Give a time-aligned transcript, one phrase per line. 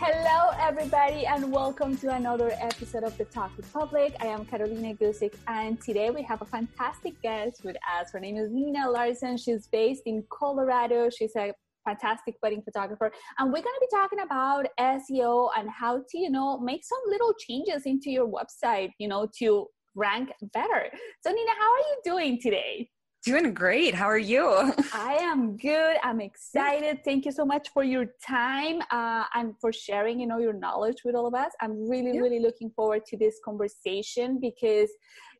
[0.00, 4.14] Hello, everybody, and welcome to another episode of the Tog Republic.
[4.20, 8.12] I am Carolina Guzik, and today we have a fantastic guest with us.
[8.12, 9.36] Her name is Nina Larson.
[9.36, 11.10] She's based in Colorado.
[11.10, 11.52] She's a
[11.84, 13.10] fantastic wedding photographer,
[13.40, 17.00] and we're going to be talking about SEO and how to, you know, make some
[17.08, 20.90] little changes into your website, you know, to rank better.
[21.22, 22.88] So, Nina, how are you doing today?
[23.24, 23.94] Doing great.
[23.94, 24.72] How are you?
[24.94, 25.96] I am good.
[26.02, 27.04] I'm excited.
[27.04, 30.98] Thank you so much for your time uh, and for sharing, you know, your knowledge
[31.04, 31.50] with all of us.
[31.60, 32.20] I'm really, yeah.
[32.20, 34.88] really looking forward to this conversation because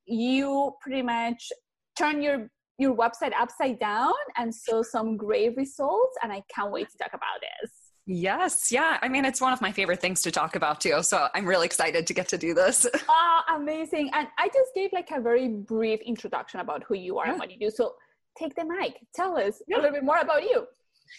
[0.07, 1.51] you pretty much
[1.97, 6.17] turn your your website upside down and saw some great results.
[6.23, 7.71] And I can't wait to talk about this.
[8.11, 8.97] Yes, yeah.
[9.03, 11.03] I mean, it's one of my favorite things to talk about too.
[11.03, 12.87] So I'm really excited to get to do this.
[13.07, 14.11] Oh, amazing.
[14.15, 17.33] And I just gave like a very brief introduction about who you are yeah.
[17.33, 17.71] and what you do.
[17.71, 17.97] So
[18.39, 18.95] take the mic.
[19.15, 19.77] Tell us yeah.
[19.77, 20.67] a little bit more about you.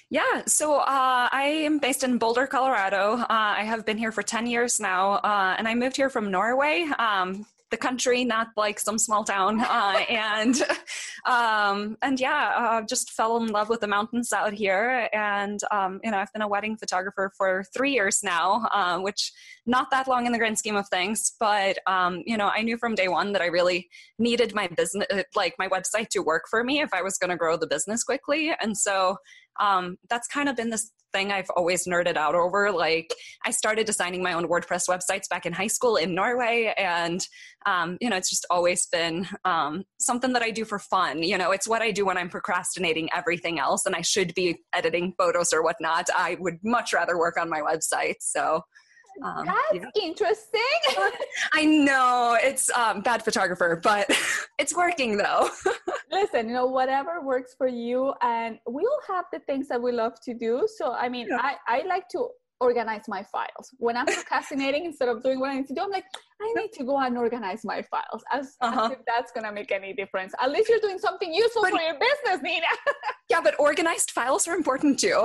[0.10, 3.17] Yeah, so uh, I am based in Boulder, Colorado.
[3.20, 6.32] Uh, I have been here for 10 years now, uh, and I moved here from
[6.32, 6.88] Norway.
[6.98, 9.60] Um, the country, not like some small town.
[9.62, 10.62] Uh, and
[11.26, 15.10] um, and yeah, uh, just fell in love with the mountains out here.
[15.14, 19.32] And um, you know, I've been a wedding photographer for three years now, uh, which
[19.70, 21.34] not that long in the grand scheme of things.
[21.40, 23.88] But um, you know, I knew from day one that I really
[24.18, 27.38] needed my business, like my website, to work for me if I was going to
[27.38, 28.52] grow the business quickly.
[28.60, 29.18] And so
[29.60, 32.72] um, that's kind of been this thing I've always nerded out over.
[32.72, 33.14] Like,
[33.44, 37.26] I started designing my own WordPress websites back in high school in Norway, and
[37.66, 41.24] um, you know, it's just always been um, something that I do for fun.
[41.24, 44.58] You know, it's what I do when I'm procrastinating everything else, and I should be
[44.74, 46.08] editing photos or whatnot.
[46.16, 48.16] I would much rather work on my website.
[48.22, 48.64] So.
[49.24, 50.02] Um, That's yeah.
[50.02, 50.62] interesting.
[51.54, 54.10] I know it's um, bad photographer, but
[54.60, 55.50] it's working though.
[56.12, 59.92] Listen, you know, whatever works for you, and we all have the things that we
[59.92, 60.68] love to do.
[60.78, 61.40] So, I mean, yeah.
[61.42, 63.72] I, I like to organize my files.
[63.78, 66.06] When I'm procrastinating, instead of doing what I need to do, I'm like,
[66.42, 68.23] I need to go and organize my files.
[68.32, 68.86] As, uh-huh.
[68.86, 70.33] as if that's gonna make any difference.
[70.39, 72.66] At least you're doing something useful but, for your business, Nina.
[73.30, 75.20] yeah, but organized files are important too.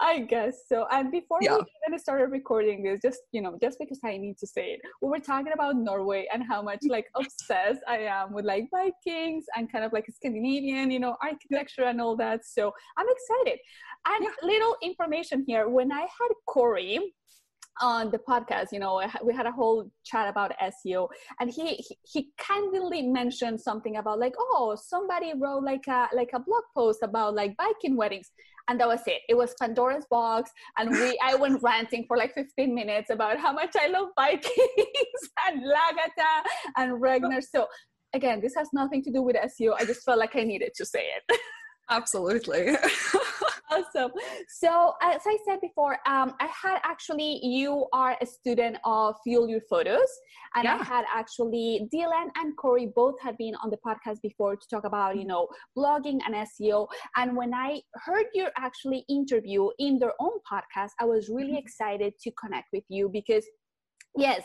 [0.00, 0.86] I guess so.
[0.90, 1.56] And before yeah.
[1.56, 4.80] we even started recording this, just you know, just because I need to say it,
[5.02, 9.44] we were talking about Norway and how much like obsessed I am with like Vikings
[9.56, 12.46] and kind of like Scandinavian, you know, architecture and all that.
[12.46, 13.58] So I'm excited.
[14.06, 14.46] And yeah.
[14.46, 15.68] little information here.
[15.68, 17.00] When I had Corey
[17.80, 21.08] on the podcast, you know, we had a whole chat about SEO,
[21.40, 26.30] and he he, he kindly mentioned something about like, oh, somebody wrote like a like
[26.34, 28.30] a blog post about like Viking weddings,
[28.68, 29.22] and that was it.
[29.28, 33.52] It was Pandora's box, and we I went ranting for like 15 minutes about how
[33.52, 34.50] much I love Vikings
[35.46, 36.42] and Lagertha
[36.76, 37.40] and Ragnar.
[37.40, 37.66] So
[38.12, 39.74] again, this has nothing to do with SEO.
[39.78, 41.38] I just felt like I needed to say it.
[41.88, 42.76] Absolutely.
[43.70, 44.12] awesome.
[44.48, 49.48] So, as I said before, um, I had actually, you are a student of Fuel
[49.48, 50.08] Your Photos,
[50.54, 50.78] and yeah.
[50.80, 54.84] I had actually Dylan and Corey both had been on the podcast before to talk
[54.84, 56.86] about, you know, blogging and SEO.
[57.16, 61.56] And when I heard your actually interview in their own podcast, I was really mm-hmm.
[61.56, 63.44] excited to connect with you because,
[64.16, 64.42] yes,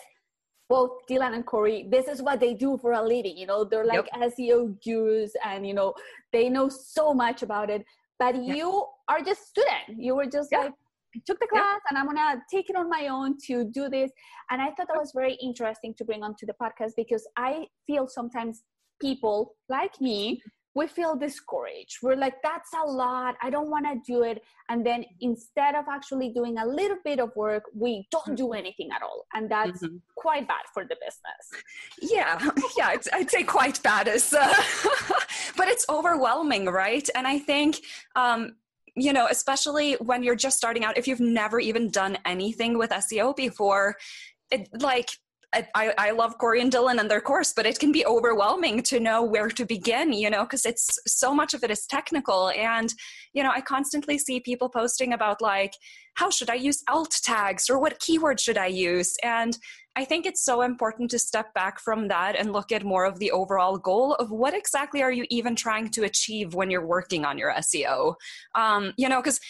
[0.71, 3.37] both Dylan and Corey, this is what they do for a living.
[3.37, 4.31] You know, they're like yep.
[4.31, 5.93] SEO gurus and, you know,
[6.31, 7.83] they know so much about it.
[8.21, 8.55] But yep.
[8.55, 9.97] you are just student.
[9.97, 10.61] You were just yep.
[10.61, 10.73] like,
[11.15, 14.11] I took the class and I'm gonna take it on my own to do this.
[14.51, 18.07] And I thought that was very interesting to bring onto the podcast because I feel
[18.07, 18.61] sometimes
[19.01, 20.39] people like me
[20.73, 21.97] we feel discouraged.
[22.01, 23.35] We're like, that's a lot.
[23.41, 24.41] I don't want to do it.
[24.69, 28.89] And then instead of actually doing a little bit of work, we don't do anything
[28.95, 29.25] at all.
[29.33, 29.97] And that's mm-hmm.
[30.15, 31.63] quite bad for the business.
[32.01, 32.39] Yeah.
[32.77, 32.87] Yeah.
[32.87, 34.47] I'd, I'd say quite bad is, uh,
[35.57, 37.07] but it's overwhelming, right?
[37.15, 37.77] And I think,
[38.15, 38.55] um,
[38.95, 42.91] you know, especially when you're just starting out, if you've never even done anything with
[42.91, 43.97] SEO before,
[44.51, 45.09] it like
[45.53, 49.01] I, I love Corey and Dylan and their course, but it can be overwhelming to
[49.01, 52.51] know where to begin, you know, because it's so much of it is technical.
[52.51, 52.93] And,
[53.33, 55.73] you know, I constantly see people posting about like,
[56.15, 59.15] how should I use alt tags or what keyword should I use?
[59.23, 59.57] And
[59.95, 63.19] I think it's so important to step back from that and look at more of
[63.19, 67.25] the overall goal of what exactly are you even trying to achieve when you're working
[67.25, 68.15] on your SEO.
[68.55, 69.41] Um, you know, because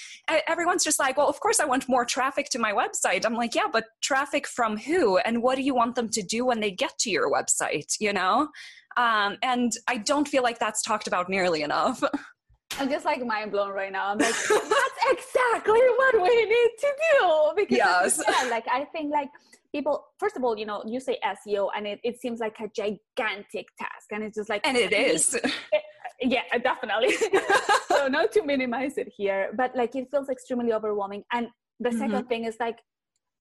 [0.47, 3.23] everyone's just like, well, of course I want more traffic to my website.
[3.23, 5.19] I'm like, yeah, but traffic from who?
[5.19, 7.95] And what do you want them to do when they get to your website?
[7.99, 8.49] You know?
[8.97, 12.03] Um, and I don't feel like that's talked about nearly enough.
[12.79, 14.07] I'm just like mind blown right now.
[14.09, 17.51] I'm like, that's exactly what we need to do.
[17.55, 18.21] Because yes.
[18.27, 19.29] yeah, like I think like
[19.71, 22.67] people first of all you know you say seo and it, it seems like a
[22.75, 25.39] gigantic task and it's just like and it is
[26.21, 27.13] yeah definitely
[27.87, 31.47] so not to minimize it here but like it feels extremely overwhelming and
[31.79, 32.27] the 2nd mm-hmm.
[32.27, 32.79] thing is like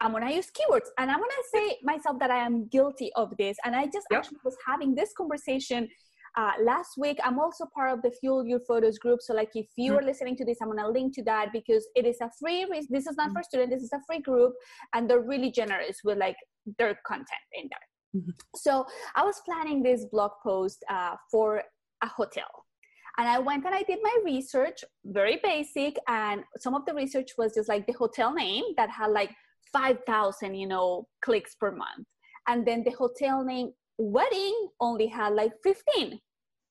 [0.01, 3.57] i'm gonna use keywords and i'm gonna say myself that i am guilty of this
[3.65, 4.21] and i just yep.
[4.21, 5.89] actually was having this conversation
[6.37, 9.67] uh, last week i'm also part of the fuel your photos group so like if
[9.77, 10.07] you are mm-hmm.
[10.07, 13.07] listening to this i'm going to link to that because it is a free this
[13.07, 13.37] is not mm-hmm.
[13.37, 14.53] for students this is a free group
[14.95, 16.37] and they're really generous with like
[16.79, 18.31] their content in there mm-hmm.
[18.57, 18.85] so
[19.17, 21.63] i was planning this blog post uh, for
[22.03, 22.51] a hotel
[23.19, 27.31] and i went and i did my research very basic and some of the research
[27.39, 29.31] was just like the hotel name that had like
[29.73, 32.07] 5000 you know clicks per month
[32.49, 36.19] and then the hotel name wedding only had like 15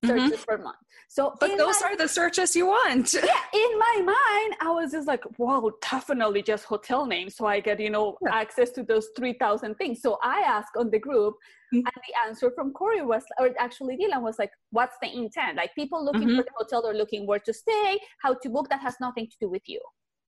[0.06, 0.44] searches mm-hmm.
[0.48, 0.78] per month.
[1.10, 3.14] So, but those my, are the searches you want.
[3.14, 3.22] yeah,
[3.54, 7.80] in my mind, I was just like, wow, definitely just hotel names, so I get
[7.80, 8.36] you know yeah.
[8.36, 10.02] access to those three thousand things.
[10.02, 11.36] So I asked on the group,
[11.74, 11.78] mm-hmm.
[11.78, 15.58] and the answer from Corey was, or actually Dylan was like, what's the intent?
[15.58, 16.38] Like people looking mm-hmm.
[16.38, 18.70] for the hotel, they're looking where to stay, how to book.
[18.70, 19.82] That has nothing to do with you.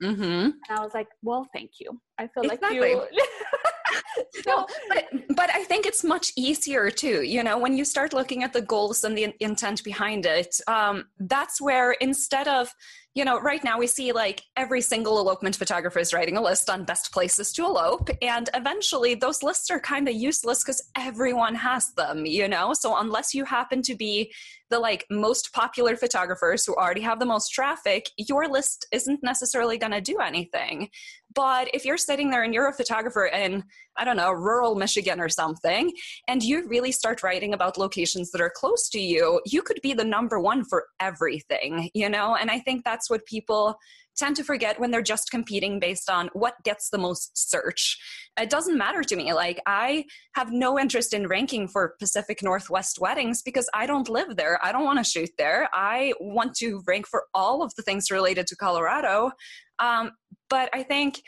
[0.03, 0.23] Mm-hmm.
[0.23, 1.99] And I was like, well, thank you.
[2.17, 2.95] I feel exactly.
[2.95, 3.25] like you.
[4.45, 5.05] no, but
[5.35, 7.21] but I think it's much easier too.
[7.21, 11.05] You know, when you start looking at the goals and the intent behind it, um,
[11.19, 12.73] that's where instead of
[13.13, 16.69] you know, right now we see like every single elopement photographer is writing a list
[16.69, 18.09] on best places to elope.
[18.21, 22.73] And eventually those lists are kind of useless because everyone has them, you know?
[22.73, 24.31] So unless you happen to be
[24.71, 29.77] the like most popular photographers who already have the most traffic, your list isn't necessarily
[29.77, 30.89] going to do anything.
[31.33, 33.63] But if you're sitting there and you're a photographer in,
[33.97, 35.91] I don't know, rural Michigan or something,
[36.27, 39.93] and you really start writing about locations that are close to you, you could be
[39.93, 42.35] the number one for everything, you know?
[42.35, 43.77] And I think that's what people
[44.17, 47.97] tend to forget when they're just competing based on what gets the most search.
[48.39, 49.33] It doesn't matter to me.
[49.33, 50.05] Like, I
[50.35, 54.59] have no interest in ranking for Pacific Northwest weddings because I don't live there.
[54.63, 55.69] I don't want to shoot there.
[55.73, 59.31] I want to rank for all of the things related to Colorado.
[59.79, 60.11] Um,
[60.49, 61.21] but I think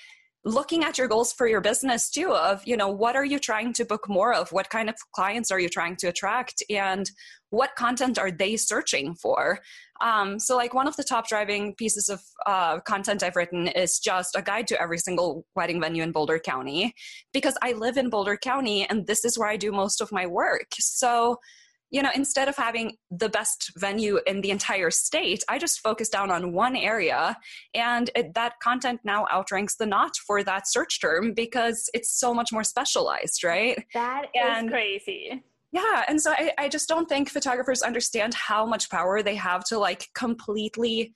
[0.45, 3.74] looking at your goals for your business too of you know what are you trying
[3.74, 4.51] to book more of?
[4.51, 6.62] What kind of clients are you trying to attract?
[6.69, 7.10] And
[7.50, 9.60] what content are they searching for?
[10.01, 14.00] Um, so like one of the top driving pieces of uh, content i've written is
[14.00, 16.94] just a guide to every single wedding venue in boulder county
[17.31, 20.25] because i live in boulder county and this is where i do most of my
[20.25, 20.68] work.
[20.80, 21.38] So
[21.94, 26.09] you know, instead of having the best venue in the entire state, I just focus
[26.09, 27.38] down on one area
[27.76, 32.33] and it, that content now outranks the Knot for that search term because it's so
[32.33, 33.85] much more specialized, right?
[33.94, 35.44] That and, is crazy.
[35.71, 36.04] Yeah.
[36.07, 39.78] And so I, I just don't think photographers understand how much power they have to
[39.78, 41.14] like completely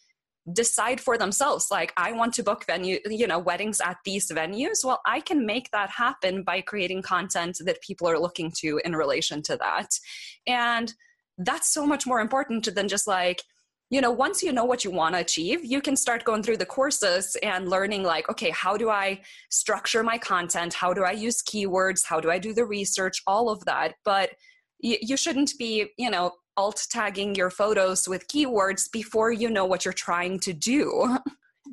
[0.54, 4.84] decide for themselves like i want to book venue you know weddings at these venues.
[4.84, 8.96] Well i can make that happen by creating content that people are looking to in
[8.96, 10.00] relation to that.
[10.46, 10.94] And
[11.38, 13.44] that's so much more important than just like
[13.89, 16.58] you know once you know what you want to achieve you can start going through
[16.58, 20.74] the courses and learning like okay how do i structure my content?
[20.74, 22.06] How do i use keywords?
[22.06, 23.22] How do i do the research?
[23.27, 23.96] All of that.
[24.06, 24.32] But
[24.80, 29.85] you shouldn't be you know alt tagging your photos with keywords before you know what
[29.85, 31.17] you're trying to do.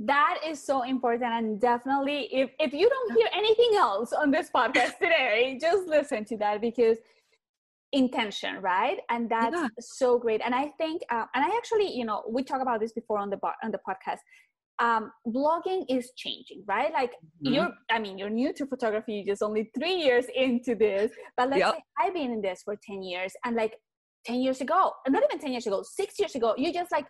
[0.06, 1.30] That is so important.
[1.32, 6.24] And definitely, if, if you don't hear anything else on this podcast today, just listen
[6.24, 6.98] to that because
[7.92, 9.68] intention right and that's yeah.
[9.78, 12.92] so great and i think uh, and i actually you know we talk about this
[12.92, 14.18] before on the on the podcast
[14.80, 16.92] um, blogging is changing, right?
[16.92, 17.54] Like mm-hmm.
[17.54, 21.48] you're, I mean, you're new to photography, you're just only three years into this, but
[21.50, 21.74] let's yep.
[21.74, 23.76] say I've been in this for 10 years and like
[24.24, 27.06] 10 years ago, and not even 10 years ago, six years ago, you just like,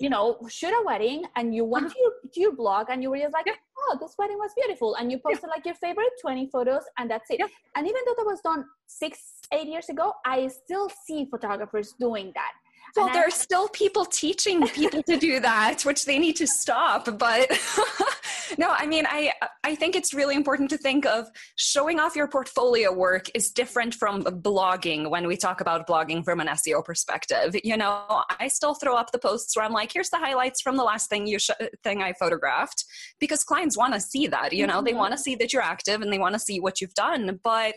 [0.00, 3.10] you know, shoot a wedding and you went to, your, to your blog and you
[3.10, 3.52] were just like, yeah.
[3.78, 4.94] oh, this wedding was beautiful.
[4.96, 5.54] And you posted yeah.
[5.54, 7.38] like your favorite 20 photos and that's it.
[7.38, 7.46] Yeah.
[7.76, 9.20] And even though that was done six,
[9.52, 12.52] eight years ago, I still see photographers doing that.
[12.96, 17.18] Well, there are still people teaching people to do that, which they need to stop.
[17.18, 17.50] But
[18.58, 19.32] no, I mean, I
[19.64, 21.26] I think it's really important to think of
[21.56, 26.40] showing off your portfolio work is different from blogging when we talk about blogging from
[26.40, 27.56] an SEO perspective.
[27.62, 30.76] You know, I still throw up the posts where I'm like, here's the highlights from
[30.76, 31.50] the last thing you sh-
[31.84, 32.84] thing I photographed
[33.18, 34.52] because clients want to see that.
[34.52, 34.84] You know, mm-hmm.
[34.86, 37.38] they want to see that you're active and they want to see what you've done,
[37.42, 37.74] but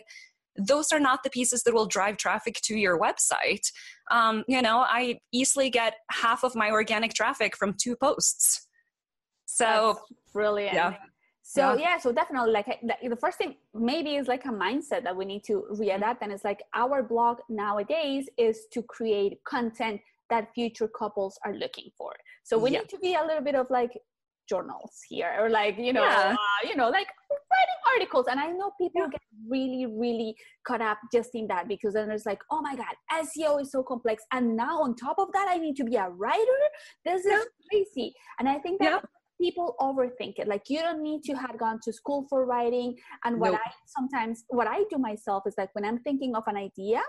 [0.56, 3.66] those are not the pieces that will drive traffic to your website.
[4.10, 8.66] Um, you know, I easily get half of my organic traffic from two posts.
[9.46, 10.74] So That's brilliant.
[10.74, 10.94] Yeah.
[11.42, 11.80] So yeah.
[11.80, 11.98] yeah.
[11.98, 15.64] so definitely like the first thing maybe is like a mindset that we need to
[15.72, 21.54] readapt and it's like our blog nowadays is to create content that future couples are
[21.54, 22.12] looking for.
[22.42, 22.78] So we yeah.
[22.78, 23.92] need to be a little bit of like
[24.52, 26.36] journals here or like you know yeah.
[26.38, 27.08] uh, you know like
[27.52, 29.14] writing articles and i know people yeah.
[29.14, 29.22] get
[29.54, 30.34] really really
[30.66, 33.82] caught up just in that because then it's like oh my god seo is so
[33.82, 36.60] complex and now on top of that i need to be a writer
[37.04, 37.38] this yeah.
[37.38, 39.02] is crazy and i think that
[39.40, 42.94] people overthink it like you don't need to have gone to school for writing
[43.24, 43.60] and what nope.
[43.64, 47.02] i sometimes what i do myself is like when i'm thinking of an idea.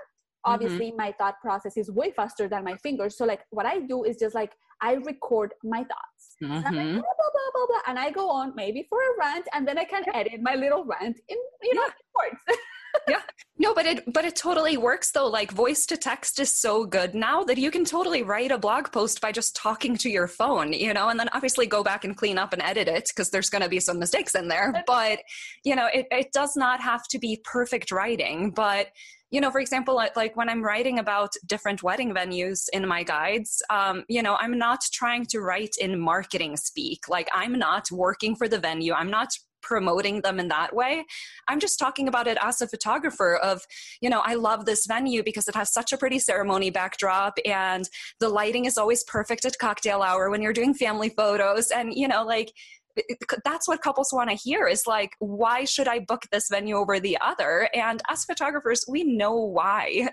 [0.46, 0.98] Obviously mm-hmm.
[0.98, 3.18] my thought process is way faster than my fingers.
[3.18, 6.24] So like what i do is just like i record my thoughts.
[6.42, 6.54] Mm-hmm.
[6.54, 9.68] and, like, blah, blah, blah, blah, and i go on maybe for a rant and
[9.68, 12.60] then i can edit my little rant in you know words
[13.08, 13.22] yeah.
[13.58, 15.28] No but it but it totally works though.
[15.28, 18.92] Like voice to text is so good now that you can totally write a blog
[18.92, 22.18] post by just talking to your phone you know and then obviously go back and
[22.18, 24.84] clean up and edit it because there's going to be some mistakes in there.
[24.88, 25.20] But
[25.64, 28.52] you know it, it does not have to be perfect writing.
[28.52, 28.88] But
[29.34, 33.64] you know, for example, like when I'm writing about different wedding venues in my guides,
[33.72, 37.10] um, you know, I'm not trying to write in marketing speak.
[37.10, 38.94] Like I'm not working for the venue.
[38.94, 39.30] I'm not
[39.64, 41.06] promoting them in that way.
[41.48, 43.62] I'm just talking about it as a photographer of,
[44.02, 47.90] you know, I love this venue because it has such a pretty ceremony backdrop and
[48.20, 51.72] the lighting is always perfect at cocktail hour when you're doing family photos.
[51.72, 52.52] And you know like
[53.44, 57.00] that's what couples want to hear is like why should i book this venue over
[57.00, 57.70] the other?
[57.74, 60.10] And as photographers we know why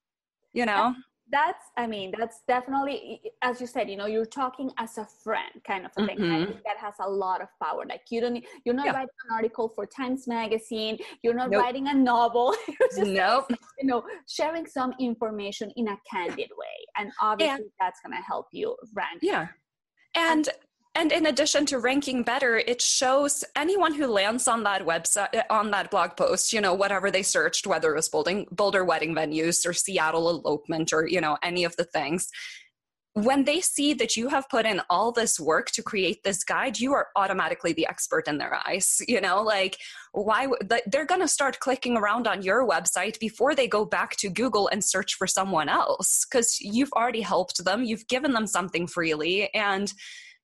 [0.52, 0.94] you know
[1.30, 5.50] that's i mean that's definitely as you said you know you're talking as a friend
[5.66, 6.52] kind of a thing mm-hmm.
[6.64, 8.92] that has a lot of power like you don't you're not yeah.
[8.92, 11.62] writing an article for times magazine you're not nope.
[11.62, 13.50] writing a novel you're just nope.
[13.80, 18.46] you know sharing some information in a candid way and obviously that's going to help
[18.52, 19.48] you rank yeah
[20.16, 20.48] and,
[20.94, 25.70] and in addition to ranking better it shows anyone who lands on that website on
[25.70, 29.66] that blog post you know whatever they searched whether it was boulder, boulder wedding venues
[29.66, 32.28] or seattle elopement or you know any of the things.
[33.16, 36.80] When they see that you have put in all this work to create this guide
[36.80, 39.78] you are automatically the expert in their eyes you know like
[40.10, 40.48] why
[40.86, 44.66] they're going to start clicking around on your website before they go back to google
[44.66, 49.48] and search for someone else because you've already helped them you've given them something freely
[49.54, 49.92] and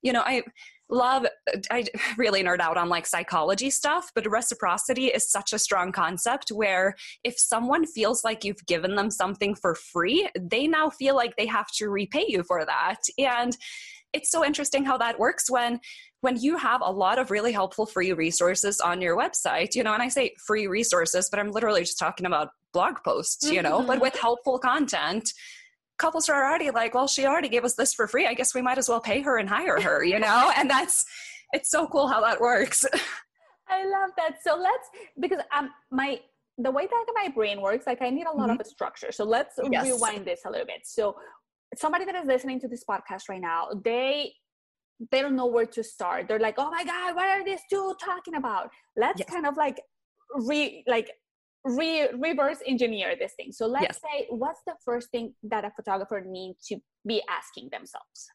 [0.03, 0.43] you know, I
[0.89, 1.27] love,
[1.71, 1.85] I
[2.17, 6.97] really nerd out on like psychology stuff, but reciprocity is such a strong concept where
[7.25, 11.47] if someone feels like you've given them something for free, they now feel like they
[11.47, 12.99] have to repay you for that.
[13.19, 13.57] And
[14.13, 15.81] it's so interesting how that works when
[16.23, 19.95] when you have a lot of really helpful free resources on your website you know
[19.95, 23.79] and i say free resources but i'm literally just talking about blog posts you know
[23.79, 23.87] mm-hmm.
[23.87, 25.33] but with helpful content
[26.01, 28.27] couples are already like, well, she already gave us this for free.
[28.27, 30.53] I guess we might as well pay her and hire her, you know?
[30.57, 31.05] and that's,
[31.53, 32.85] it's so cool how that works.
[33.69, 34.39] I love that.
[34.43, 34.89] So let's,
[35.21, 36.19] because um, my,
[36.59, 38.61] the way that my brain works, like I need a lot mm-hmm.
[38.61, 39.13] of structure.
[39.13, 39.85] So let's yes.
[39.85, 40.81] rewind this a little bit.
[40.85, 41.17] So
[41.77, 44.33] somebody that is listening to this podcast right now, they
[45.11, 46.29] they don't know where to start.
[46.29, 48.69] They're like, oh my God, what are these two talking about?
[48.97, 49.31] Let's yes.
[49.31, 49.81] kind of like
[50.35, 51.11] re like
[51.65, 53.53] re- reverse engineer this thing.
[53.53, 54.01] So let's yes.
[54.01, 56.77] say, what's the first thing that a photographer needs to
[57.07, 58.29] be asking themselves?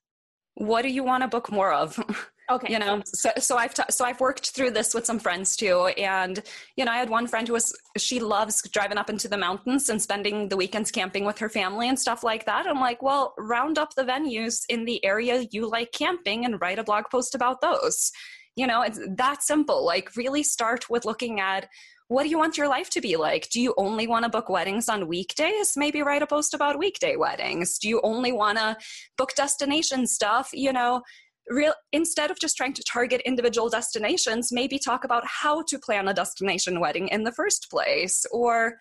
[0.55, 1.99] What do you want to book more of?
[2.51, 2.73] Okay.
[2.73, 5.87] You know, so so I've t- so I've worked through this with some friends too,
[5.97, 6.43] and
[6.77, 9.89] you know, I had one friend who was she loves driving up into the mountains
[9.89, 12.67] and spending the weekends camping with her family and stuff like that.
[12.67, 16.77] I'm like, well, round up the venues in the area you like camping and write
[16.77, 18.11] a blog post about those.
[18.55, 19.83] You know, it's that simple.
[19.83, 21.67] Like, really start with looking at
[22.07, 23.49] what do you want your life to be like?
[23.49, 25.73] Do you only want to book weddings on weekdays?
[25.75, 27.79] Maybe write a post about weekday weddings.
[27.79, 28.77] Do you only want to
[29.17, 30.49] book destination stuff?
[30.53, 31.01] You know,
[31.49, 36.07] real instead of just trying to target individual destinations, maybe talk about how to plan
[36.07, 38.77] a destination wedding in the first place or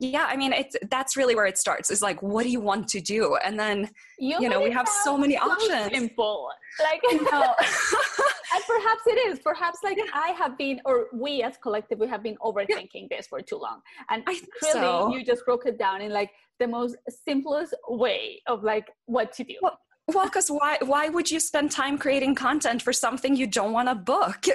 [0.00, 2.88] yeah i mean it's that's really where it starts is like what do you want
[2.88, 3.36] to do?
[3.44, 5.92] And then you, you know we have so many so options.
[5.92, 6.48] simple
[6.80, 7.54] like you know.
[8.52, 12.22] And perhaps it is perhaps like i have been or we as collective we have
[12.22, 13.16] been overthinking yeah.
[13.16, 13.80] this for too long.
[14.08, 15.14] And I really so.
[15.14, 19.44] you just broke it down in like the most simplest way of like what to
[19.44, 19.54] do.
[19.62, 19.78] Well,
[20.08, 23.88] well because why why would you spend time creating content for something you don't want
[23.88, 24.46] to book?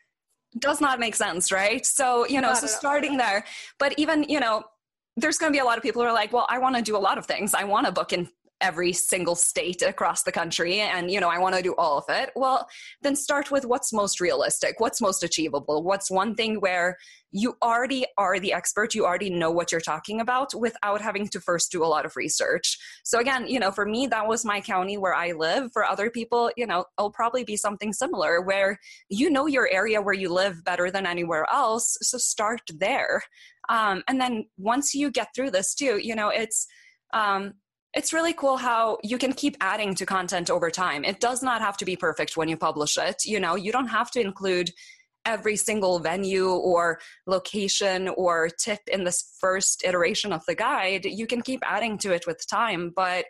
[0.58, 1.86] Does not make sense right?
[1.86, 3.44] So you know not so starting there.
[3.78, 4.64] But even you know
[5.16, 6.82] there's going to be a lot of people who are like, well, I want to
[6.82, 7.54] do a lot of things.
[7.54, 8.28] I want to book in
[8.60, 12.04] every single state across the country and you know i want to do all of
[12.08, 12.30] it.
[12.34, 12.66] Well
[13.02, 16.96] then start with what's most realistic what's most achievable what's one thing where
[17.32, 21.40] you already are the expert you already know what you're talking about without having to
[21.40, 22.78] first do a lot of research.
[23.04, 25.70] So again you know for me that was my county where i live.
[25.72, 28.78] For other people you know it'll probably be something similar where
[29.10, 33.22] you know your area where you live better than anywhere else so start there
[33.68, 36.66] um, and then once you get through this too you know it's
[37.12, 37.54] um,
[37.96, 41.02] it's really cool how you can keep adding to content over time.
[41.02, 43.24] It does not have to be perfect when you publish it.
[43.24, 44.70] You know, you don't have to include
[45.24, 51.06] every single venue or location or tip in this first iteration of the guide.
[51.06, 53.24] You can keep adding to it with time, but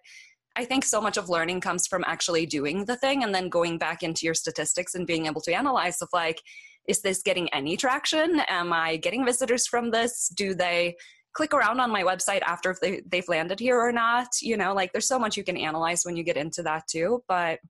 [0.57, 3.79] I think so much of learning comes from actually doing the thing and then going
[3.79, 6.43] back into your statistics and being able to analyze of like
[6.89, 8.41] is this getting any traction?
[8.49, 10.29] Am I getting visitors from this?
[10.37, 10.97] Do they
[11.37, 14.29] click around on my website after if they, they've landed here or not.
[14.41, 17.23] You know, like there's so much you can analyze when you get into that too.
[17.29, 17.61] But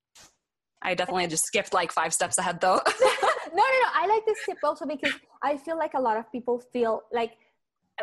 [0.82, 2.80] I definitely just skipped like five steps ahead though.
[3.00, 3.88] no, no, no.
[3.94, 7.32] I like this tip also because I feel like a lot of people feel like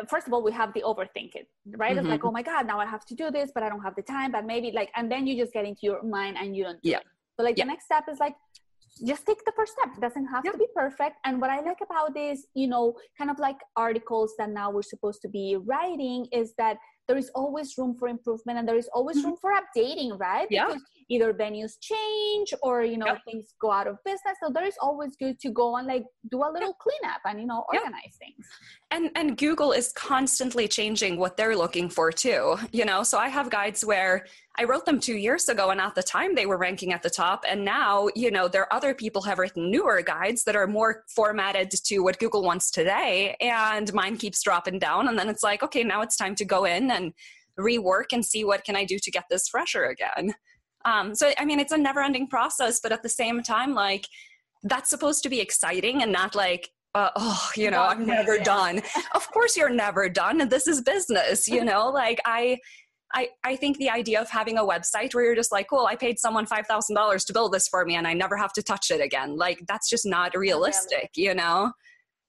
[0.08, 2.00] first of all we have the overthinking right mm-hmm.
[2.00, 3.94] it's like oh my god now i have to do this but i don't have
[3.94, 6.64] the time but maybe like and then you just get into your mind and you
[6.64, 6.98] don't yeah
[7.36, 7.64] but like yeah.
[7.64, 8.34] the next step is like
[9.06, 9.94] just take the first step.
[9.96, 11.16] It doesn't have to be perfect.
[11.24, 14.82] And what i like about this you know kind of like articles that now we're
[14.82, 18.88] supposed to be writing is that there is always room for improvement and there is
[18.94, 19.28] always mm-hmm.
[19.28, 20.46] room for updating right?
[20.50, 20.66] Yeah.
[20.66, 24.36] because either venues change or you know things go out of business.
[24.42, 27.46] So there is always good to go and like do a little cleanup and you
[27.46, 28.46] know organize things.
[28.90, 33.02] And and google is constantly changing what they're looking for too you know?
[33.02, 36.34] So i have guides where I wrote them two years ago, and at the time
[36.34, 37.44] they were ranking at the top.
[37.48, 41.02] And now, you know, there are other people have written newer guides that are more
[41.08, 45.08] formatted to what Google wants today, and mine keeps dropping down.
[45.08, 47.12] And then it's like, okay, now it's time to go in and
[47.58, 50.34] rework and see what can I do to get this fresher again.
[50.84, 54.06] Um, so, I mean, it's a never-ending process, but at the same time, like
[54.62, 58.80] that's supposed to be exciting and not like uh, oh, you know, I'm never done.
[59.14, 60.48] of course, you're never done.
[60.48, 61.88] This is business, you know.
[61.88, 62.58] Like I,
[63.12, 65.94] I, I think the idea of having a website where you're just like, cool, I
[65.94, 69.00] paid someone $5,000 to build this for me and I never have to touch it
[69.00, 69.36] again.
[69.36, 71.72] Like, that's just not realistic, you know?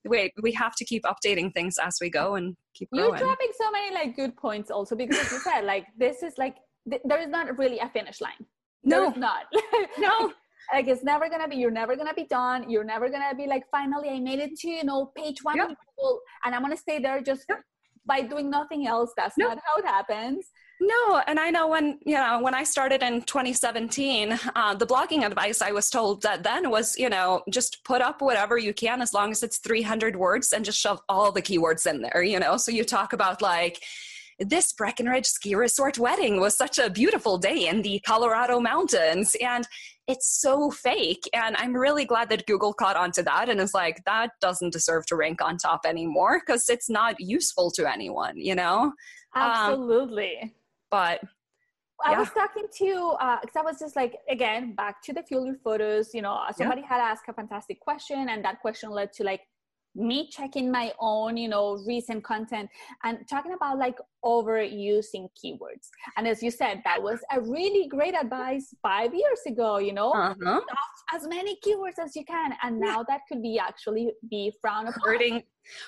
[0.04, 3.10] Wait, we have to keep updating things as we go and keep growing.
[3.10, 6.34] You're dropping so many like good points also because as you said, like this is
[6.38, 6.56] like
[6.88, 8.46] th- there is not really a finish line.
[8.84, 9.46] No, not.
[9.98, 10.32] no.
[10.72, 11.56] like it's never gonna be.
[11.56, 12.70] You're never gonna be done.
[12.70, 15.70] You're never gonna be like finally I made it to you know page one yep.
[16.44, 17.62] and I'm gonna stay there just yep.
[18.04, 19.12] by doing nothing else.
[19.16, 20.46] That's not how it happens.
[20.80, 25.24] No, and I know when you know when I started in 2017, uh, the blogging
[25.24, 29.00] advice I was told that then was you know just put up whatever you can
[29.00, 32.22] as long as it's 300 words and just shove all the keywords in there.
[32.22, 33.82] You know, so you talk about like
[34.38, 39.66] this Breckenridge ski resort wedding was such a beautiful day in the Colorado mountains, and
[40.06, 41.24] it's so fake.
[41.32, 45.06] And I'm really glad that Google caught onto that and is like that doesn't deserve
[45.06, 48.36] to rank on top anymore because it's not useful to anyone.
[48.36, 48.92] You know.
[49.34, 50.38] Um, Absolutely.
[50.42, 50.50] Um,
[50.90, 51.20] but
[52.04, 55.46] I was talking to because uh, I was just like again back to the fuel
[55.46, 56.12] your photos.
[56.12, 56.88] You know, somebody yeah.
[56.88, 59.40] had asked a fantastic question, and that question led to like
[59.96, 62.68] me checking my own you know recent content
[63.04, 65.88] and talking about like overusing keywords.
[66.16, 70.12] And as you said that was a really great advice five years ago you know?
[70.12, 70.60] Uh-huh.
[71.14, 72.54] as many keywords as you can.
[72.62, 75.00] And now that could be actually be frowned upon.
[75.04, 75.42] Hurting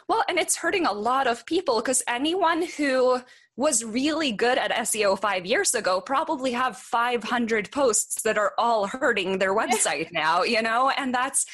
[0.09, 3.21] well and it's hurting a lot of people because anyone who
[3.59, 8.87] was really good at SEO five years ago probably have 500 posts that are all
[8.87, 10.91] hurting their website now, you know?
[10.97, 11.45] And that's,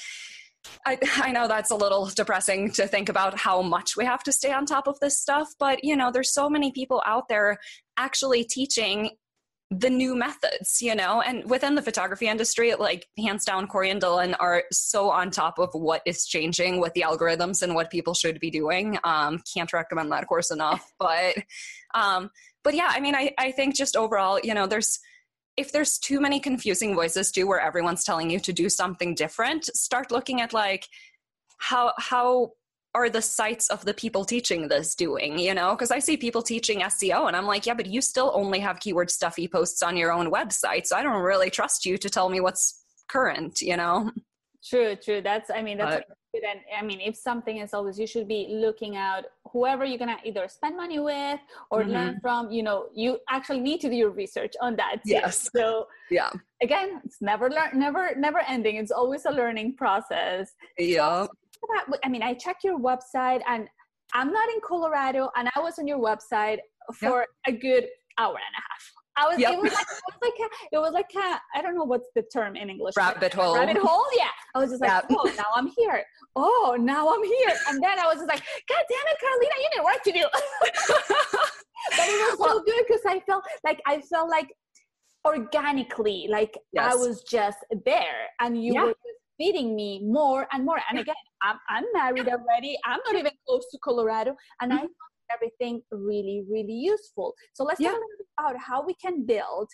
[0.86, 4.32] I, I know that's a little depressing to think about how much we have to
[4.32, 7.58] stay on top of this stuff, but you know, there's so many people out there
[7.96, 9.10] actually teaching
[9.70, 14.00] the new methods, you know, and within the photography industry, like hands down, Corey and
[14.00, 18.14] Dylan are so on top of what is changing with the algorithms and what people
[18.14, 18.98] should be doing.
[19.04, 21.34] Um, can't recommend that course enough, but,
[21.94, 22.30] um,
[22.62, 25.00] but yeah, I mean, I, I think just overall, you know, there's,
[25.56, 29.64] if there's too many confusing voices too, where everyone's telling you to do something different,
[29.76, 30.88] start looking at like
[31.58, 32.52] how, how
[32.94, 35.70] are the sites of the people teaching this doing, you know?
[35.72, 38.80] Because I see people teaching SEO and I'm like, yeah, but you still only have
[38.80, 40.86] keyword stuffy posts on your own website.
[40.86, 44.10] So I don't really trust you to tell me what's current, you know?
[44.64, 45.20] True, true.
[45.20, 46.04] That's, I mean, that's good.
[46.42, 50.16] And I mean, if something is always, you should be looking out whoever you're to
[50.24, 51.90] either spend money with or mm-hmm.
[51.90, 54.96] learn from, you know, you actually need to do your research on that.
[55.06, 55.14] Too.
[55.14, 55.48] Yes.
[55.54, 56.30] So, yeah.
[56.62, 58.76] Again, it's never learn, never, never ending.
[58.76, 60.52] It's always a learning process.
[60.78, 61.26] Yeah.
[61.26, 63.68] So, I mean, I checked your website and
[64.12, 66.58] I'm not in Colorado and I was on your website
[66.94, 67.86] for a good
[68.18, 68.93] hour and a half.
[69.16, 69.52] I was, yep.
[69.52, 72.08] it was like, it was like, a, it was like a, I don't know what's
[72.14, 72.94] the term in English.
[72.96, 73.54] Rabbit hole.
[73.54, 74.04] Rabbit hole.
[74.16, 74.28] Yeah.
[74.54, 75.06] I was just like, yep.
[75.10, 76.02] oh, now I'm here.
[76.34, 77.56] Oh, now I'm here.
[77.68, 80.24] And then I was just like, God damn it, Carolina, you need work to do.
[81.96, 84.52] but it was so good because I felt like, I felt like
[85.26, 86.92] organically, like yes.
[86.92, 88.84] I was just there and you yeah.
[88.84, 88.94] were
[89.38, 90.80] feeding me more and more.
[90.90, 92.76] And again, I'm, I'm married already.
[92.84, 94.34] I'm not even close to Colorado.
[94.60, 94.84] And mm-hmm.
[94.84, 94.88] I
[95.32, 97.34] everything really, really useful.
[97.52, 97.88] So let's yeah.
[97.88, 99.68] talk a little about how we can build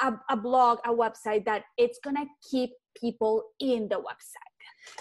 [0.00, 4.54] a, a blog, a website that it's gonna keep people in the website.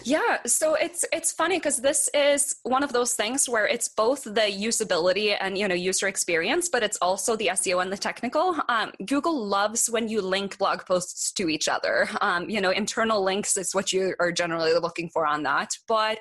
[0.03, 4.23] Yeah, so it's it's funny because this is one of those things where it's both
[4.23, 8.56] the usability and you know user experience, but it's also the SEO and the technical.
[8.69, 12.10] Um, Google loves when you link blog posts to each other.
[12.21, 15.69] Um, you know, internal links is what you are generally looking for on that.
[15.88, 16.19] But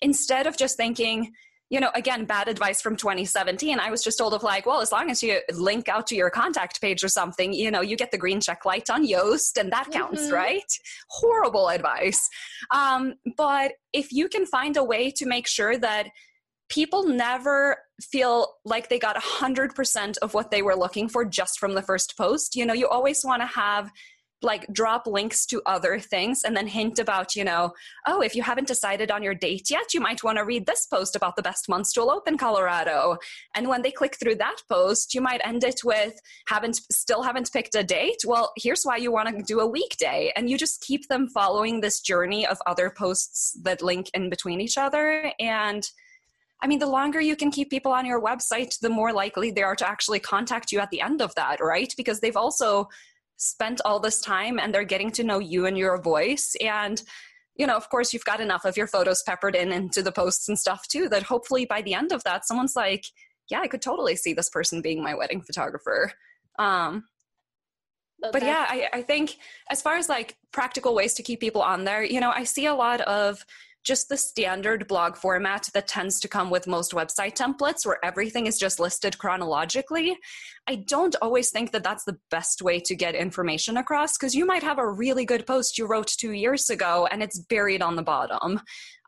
[0.00, 1.32] instead of just thinking,
[1.70, 3.78] you know, again, bad advice from 2017.
[3.78, 6.30] I was just told of like, well, as long as you link out to your
[6.30, 9.70] contact page or something, you know, you get the green check light on Yoast and
[9.72, 10.34] that counts, mm-hmm.
[10.34, 10.72] right?
[11.10, 12.28] Horrible advice.
[12.70, 16.08] Um, but if you can find a way to make sure that
[16.70, 21.74] people never feel like they got 100% of what they were looking for just from
[21.74, 23.90] the first post, you know, you always want to have
[24.42, 27.72] like drop links to other things and then hint about, you know,
[28.06, 30.86] oh, if you haven't decided on your date yet, you might want to read this
[30.86, 33.18] post about the best months to open Colorado.
[33.54, 36.14] And when they click through that post, you might end it with
[36.46, 38.22] haven't still haven't picked a date.
[38.26, 40.32] Well, here's why you want to do a weekday.
[40.36, 44.60] And you just keep them following this journey of other posts that link in between
[44.60, 45.32] each other.
[45.40, 45.84] And
[46.60, 49.62] I mean, the longer you can keep people on your website, the more likely they
[49.62, 51.92] are to actually contact you at the end of that, right?
[51.96, 52.88] Because they've also
[53.38, 56.54] spent all this time and they're getting to know you and your voice.
[56.60, 57.02] And
[57.58, 60.48] you know of course you've got enough of your photos peppered in into the posts
[60.48, 63.04] and stuff too that hopefully by the end of that someone's like
[63.50, 66.12] yeah i could totally see this person being my wedding photographer.
[66.58, 67.04] Um
[68.20, 69.36] but yeah I, I think
[69.70, 72.66] as far as like practical ways to keep people on there you know i see
[72.66, 73.44] a lot of
[73.88, 78.46] just the standard blog format that tends to come with most website templates where everything
[78.46, 80.14] is just listed chronologically.
[80.66, 84.44] I don't always think that that's the best way to get information across because you
[84.44, 87.96] might have a really good post you wrote two years ago and it's buried on
[87.96, 88.60] the bottom.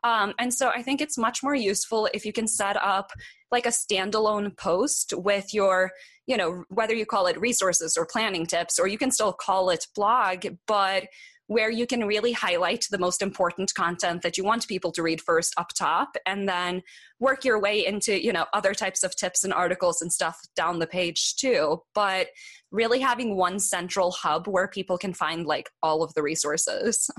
[0.03, 3.11] Um, and so I think it's much more useful if you can set up
[3.51, 5.91] like a standalone post with your,
[6.25, 9.69] you know, whether you call it resources or planning tips, or you can still call
[9.69, 11.03] it blog, but
[11.51, 15.19] where you can really highlight the most important content that you want people to read
[15.19, 16.81] first up top and then
[17.19, 20.79] work your way into you know other types of tips and articles and stuff down
[20.79, 21.81] the page too.
[21.93, 22.27] But
[22.71, 27.09] really having one central hub where people can find like all of the resources.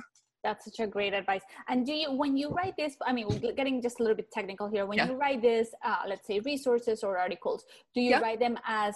[0.42, 1.42] That's such a great advice.
[1.68, 4.66] And do you when you write this i mean getting just a little bit technical
[4.66, 4.86] here.
[4.86, 5.08] When yeah.
[5.08, 8.20] you write this uh, let's say resources or articles do you yeah.
[8.20, 8.94] write them as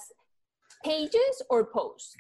[0.83, 2.16] pages or posts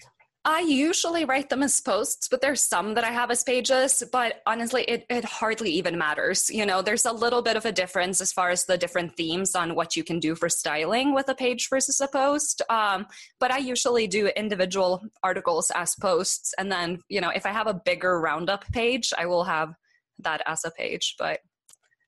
[0.48, 4.04] I usually write them as posts, but there's some that I have as pages.
[4.12, 6.48] But honestly, it, it hardly even matters.
[6.48, 9.56] You know, there's a little bit of a difference as far as the different themes
[9.56, 12.62] on what you can do for styling with a page versus a post.
[12.70, 13.06] Um,
[13.40, 16.54] but I usually do individual articles as posts.
[16.56, 19.74] And then, you know, if I have a bigger roundup page, I will have
[20.20, 21.16] that as a page.
[21.18, 21.40] But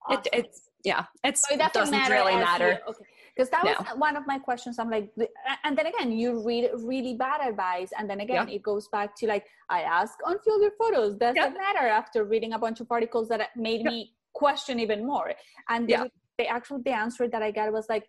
[0.09, 0.23] awesome.
[0.33, 2.79] it, it's, yeah, it's, so it doesn't really matter.
[2.87, 3.05] You, okay
[3.39, 5.11] because that was one of my questions i'm like
[5.65, 8.55] and then again you read really bad advice and then again yeah.
[8.57, 11.47] it goes back to like i ask unfiltered photos does yeah.
[11.47, 13.91] it matter after reading a bunch of articles that made yeah.
[13.91, 15.33] me question even more
[15.69, 16.05] and yeah.
[16.05, 18.05] the, the actual the answer that i got was like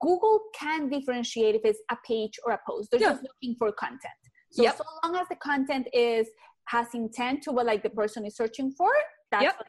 [0.00, 4.22] google can differentiate if it's a page or a post they're just looking for content
[4.50, 4.76] so yep.
[4.76, 6.28] so long as the content is
[6.66, 8.90] has intent to what like the person is searching for
[9.30, 9.54] that's yep.
[9.56, 9.66] what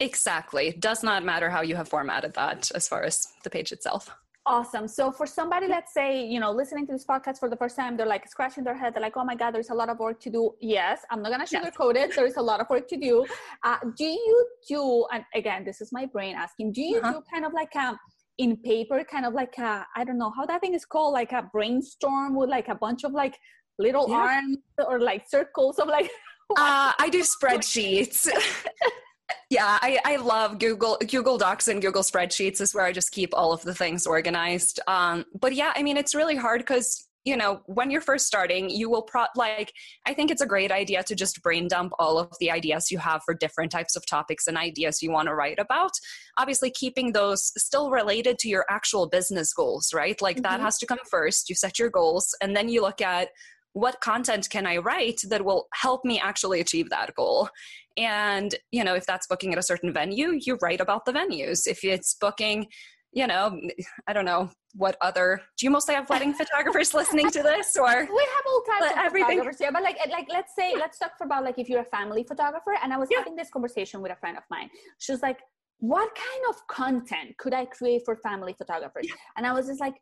[0.00, 0.72] Exactly.
[0.78, 4.10] Does not matter how you have formatted that as far as the page itself.
[4.48, 4.86] Awesome.
[4.86, 7.96] So for somebody, let's say, you know, listening to this podcast for the first time,
[7.96, 8.94] they're like scratching their head.
[8.94, 10.52] They're like, oh my God, there's a lot of work to do.
[10.60, 12.10] Yes, I'm not going to sugarcoat yes.
[12.10, 12.16] it.
[12.16, 13.26] There's a lot of work to do.
[13.64, 17.14] Uh, do you do, and again, this is my brain asking, do you uh-huh.
[17.14, 17.98] do kind of like a,
[18.38, 21.32] in paper, kind of like a, I don't know how that thing is called, like
[21.32, 23.36] a brainstorm with like a bunch of like
[23.80, 24.16] little yeah.
[24.16, 26.08] arms or like circles of like.
[26.50, 28.28] uh, I do spreadsheets.
[29.50, 33.30] Yeah, I, I love Google Google Docs and Google Spreadsheets is where I just keep
[33.32, 34.80] all of the things organized.
[34.86, 38.70] Um, but yeah, I mean, it's really hard because you know when you're first starting
[38.70, 39.72] you will pro like
[40.06, 42.98] i think it's a great idea to just brain dump all of the ideas you
[42.98, 45.90] have for different types of topics and ideas you want to write about
[46.38, 50.42] obviously keeping those still related to your actual business goals right like mm-hmm.
[50.44, 53.30] that has to come first you set your goals and then you look at
[53.76, 57.50] what content can I write that will help me actually achieve that goal?
[57.96, 61.66] And, you know, if that's booking at a certain venue, you write about the venues.
[61.66, 62.66] If it's booking,
[63.12, 63.58] you know,
[64.06, 65.40] I don't know what other.
[65.56, 68.98] Do you mostly have wedding photographers listening to this, or we have all kinds of
[68.98, 69.38] everything.
[69.38, 69.72] photographers here?
[69.72, 72.74] But like, eh, like, let's say, let's talk about like if you're a family photographer.
[72.82, 73.18] And I was yeah.
[73.18, 74.68] having this conversation with a friend of mine.
[74.98, 75.40] She was like,
[75.78, 79.14] "What kind of content could I create for family photographers?" Yeah.
[79.38, 79.94] And I was just like,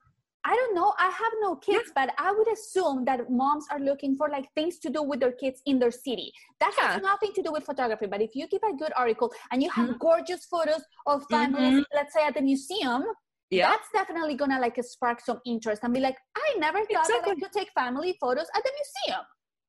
[0.46, 0.92] I don't know.
[0.98, 2.06] I have no kids, yeah.
[2.06, 5.32] but I would assume that moms are looking for like things to do with their
[5.32, 6.32] kids in their city.
[6.60, 6.92] That yeah.
[6.92, 8.06] has nothing to do with photography.
[8.06, 9.98] But if you keep a good article and you have mm-hmm.
[9.98, 11.96] gorgeous photos of families, mm-hmm.
[11.96, 13.04] let's say at the museum,
[13.50, 13.70] yeah.
[13.70, 17.32] that's definitely gonna like spark some interest and be like, I never thought exactly.
[17.32, 19.24] that I could take family photos at the museum.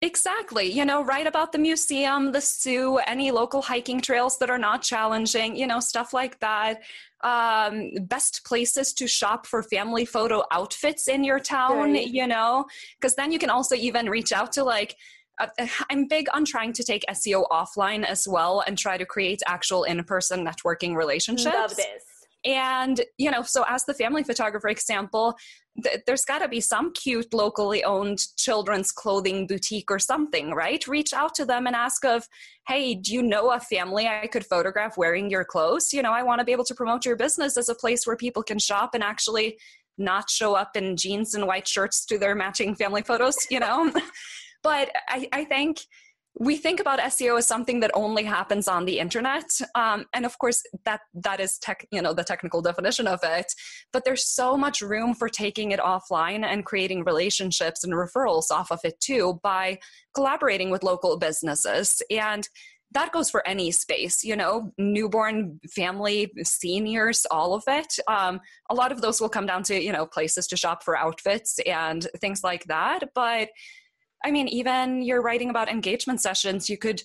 [0.05, 0.71] Exactly.
[0.71, 4.83] You know, write about the museum, the zoo, any local hiking trails that are not
[4.83, 6.83] challenging, you know, stuff like that.
[7.21, 12.07] Um, best places to shop for family photo outfits in your town, right.
[12.07, 12.65] you know,
[12.99, 14.95] because then you can also even reach out to like,
[15.39, 15.47] uh,
[15.89, 19.85] I'm big on trying to take SEO offline as well and try to create actual
[19.85, 21.55] in person networking relationships.
[21.55, 22.03] Love this.
[22.45, 25.36] And, you know, so as the family photographer example,
[25.84, 30.86] th- there's got to be some cute locally owned children's clothing boutique or something, right?
[30.88, 32.27] Reach out to them and ask of,
[32.67, 35.91] hey, do you know a family I could photograph wearing your clothes?
[35.91, 38.15] You know, I want to be able to promote your business as a place where
[38.15, 39.58] people can shop and actually
[39.97, 43.91] not show up in jeans and white shirts to their matching family photos, you know?
[44.63, 45.79] but I, I think
[46.37, 50.37] we think about SEO as something that only happens on the internet, um, and of
[50.37, 53.53] course that that is tech, you know, the technical definition of it.
[53.93, 58.71] But there's so much room for taking it offline and creating relationships and referrals off
[58.71, 59.79] of it too by
[60.13, 62.47] collaborating with local businesses and
[62.91, 68.75] that goes for any space you know newborn family seniors all of it um, a
[68.75, 72.07] lot of those will come down to you know places to shop for outfits and
[72.21, 73.49] things like that but
[74.25, 77.03] I mean, even you're writing about engagement sessions, you could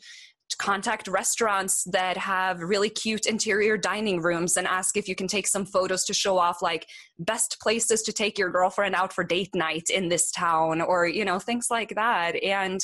[0.58, 5.46] contact restaurants that have really cute interior dining rooms and ask if you can take
[5.46, 9.54] some photos to show off like best places to take your girlfriend out for date
[9.54, 12.80] night in this town or you know things like that and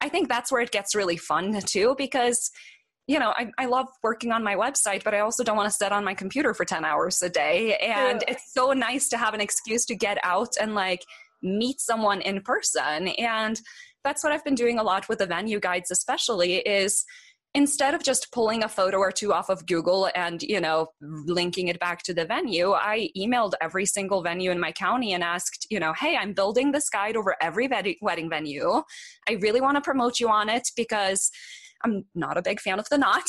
[0.00, 2.50] i think that's where it gets really fun too because
[3.08, 5.76] you know I, I love working on my website but i also don't want to
[5.76, 8.34] sit on my computer for 10 hours a day and yeah.
[8.34, 11.04] it's so nice to have an excuse to get out and like
[11.42, 13.08] meet someone in person.
[13.08, 13.60] And
[14.04, 17.04] that's what I've been doing a lot with the venue guides, especially is
[17.54, 21.68] instead of just pulling a photo or two off of Google and, you know, linking
[21.68, 25.66] it back to the venue, I emailed every single venue in my county and asked,
[25.68, 27.68] you know, hey, I'm building this guide over every
[28.00, 28.82] wedding venue.
[29.28, 31.30] I really want to promote you on it because
[31.84, 33.24] I'm not a big fan of the knot.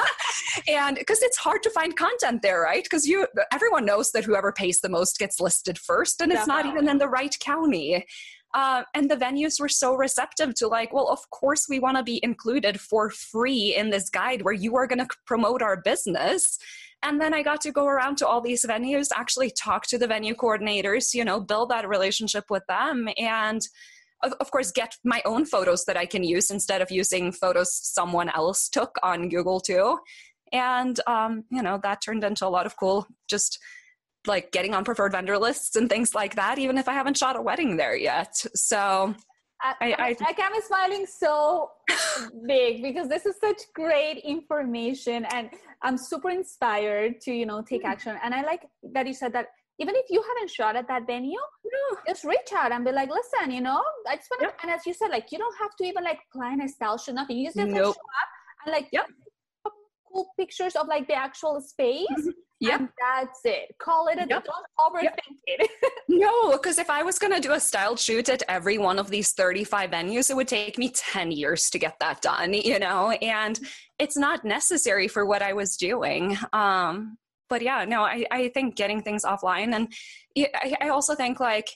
[0.68, 2.82] and because it's hard to find content there, right?
[2.82, 6.66] Because you everyone knows that whoever pays the most gets listed first, and it's not
[6.66, 8.04] even in the right county.
[8.52, 12.02] Uh, and the venues were so receptive to like well of course we want to
[12.02, 16.58] be included for free in this guide where you are going to promote our business
[17.04, 20.06] and then i got to go around to all these venues actually talk to the
[20.08, 23.62] venue coordinators you know build that relationship with them and
[24.22, 27.72] of, of course get my own photos that i can use instead of using photos
[27.72, 29.98] someone else took on google too
[30.52, 33.58] and um, you know that turned into a lot of cool just
[34.26, 37.36] like getting on preferred vendor lists and things like that even if i haven't shot
[37.36, 39.14] a wedding there yet so
[39.62, 41.70] I, I, I, I am smiling so
[42.46, 45.50] big because this is such great information and
[45.82, 47.88] I'm super inspired to, you know, take mm.
[47.88, 48.16] action.
[48.22, 48.62] And I like
[48.94, 49.48] that you said that
[49.80, 51.98] even if you haven't shot at that venue, no.
[52.06, 54.58] just reach out and be like, listen, you know, I just want to, yep.
[54.62, 57.14] and as you said, like, you don't have to even like plan a style shoot,
[57.14, 57.38] nothing.
[57.38, 57.68] You just nope.
[57.68, 57.96] to show up
[58.66, 59.06] and like, yep
[60.12, 62.06] cool pictures of like the actual space.
[62.10, 62.30] Mm-hmm.
[62.62, 62.86] Yeah.
[63.00, 63.74] that's it.
[63.78, 64.44] Call it a yep.
[64.44, 65.18] don't overthink yep.
[65.46, 65.70] it.
[66.08, 69.32] no, because if I was gonna do a style shoot at every one of these
[69.32, 73.58] 35 venues, it would take me 10 years to get that done, you know, and
[73.98, 76.36] it's not necessary for what I was doing.
[76.52, 77.16] Um,
[77.50, 79.92] but yeah, no, I, I think getting things offline and
[80.38, 81.68] I, I also think like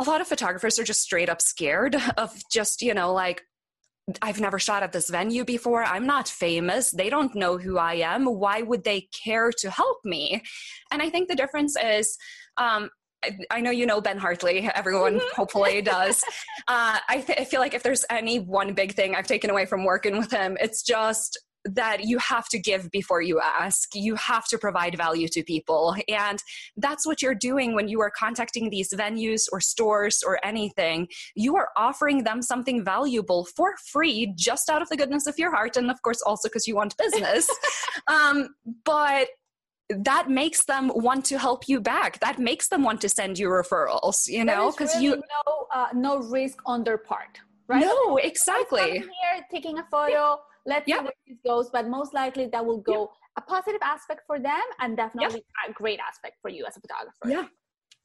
[0.00, 3.42] a lot of photographers are just straight up scared of just, you know, like
[4.20, 5.82] I've never shot at this venue before.
[5.82, 6.90] I'm not famous.
[6.90, 8.26] They don't know who I am.
[8.26, 10.42] Why would they care to help me?
[10.90, 12.18] And I think the difference is
[12.58, 12.90] um,
[13.50, 14.68] I know you know Ben Hartley.
[14.74, 15.34] Everyone mm-hmm.
[15.34, 16.22] hopefully does.
[16.68, 19.64] Uh, I, th- I, feel like if there's any one big thing I've taken away
[19.64, 23.94] from working with him, it's just that you have to give before you ask.
[23.94, 25.96] You have to provide value to people.
[26.08, 26.42] And
[26.76, 31.08] that's what you're doing when you are contacting these venues or stores or anything.
[31.34, 35.54] You are offering them something valuable for free, just out of the goodness of your
[35.54, 35.76] heart.
[35.76, 37.48] And of course, also because you want business.
[38.06, 39.28] um, but
[39.90, 42.18] that makes them want to help you back.
[42.20, 45.88] That makes them want to send you referrals, you know, because really you no uh,
[45.94, 47.80] no risk on their part, right?
[47.80, 48.92] No, exactly.
[48.92, 50.40] Here, taking a photo.
[50.66, 50.98] Let's yeah.
[50.98, 53.38] see where this goes, but most likely that will go yeah.
[53.38, 57.28] a positive aspect for them and definitely a great aspect for you as a photographer.
[57.28, 57.46] Yeah,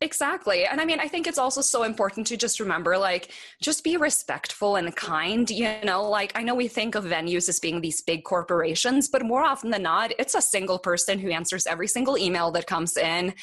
[0.01, 0.65] Exactly.
[0.65, 3.97] And I mean, I think it's also so important to just remember like, just be
[3.97, 5.49] respectful and kind.
[5.49, 9.25] You know, like, I know we think of venues as being these big corporations, but
[9.25, 12.95] more often than not, it's a single person who answers every single email that comes
[12.95, 13.33] in.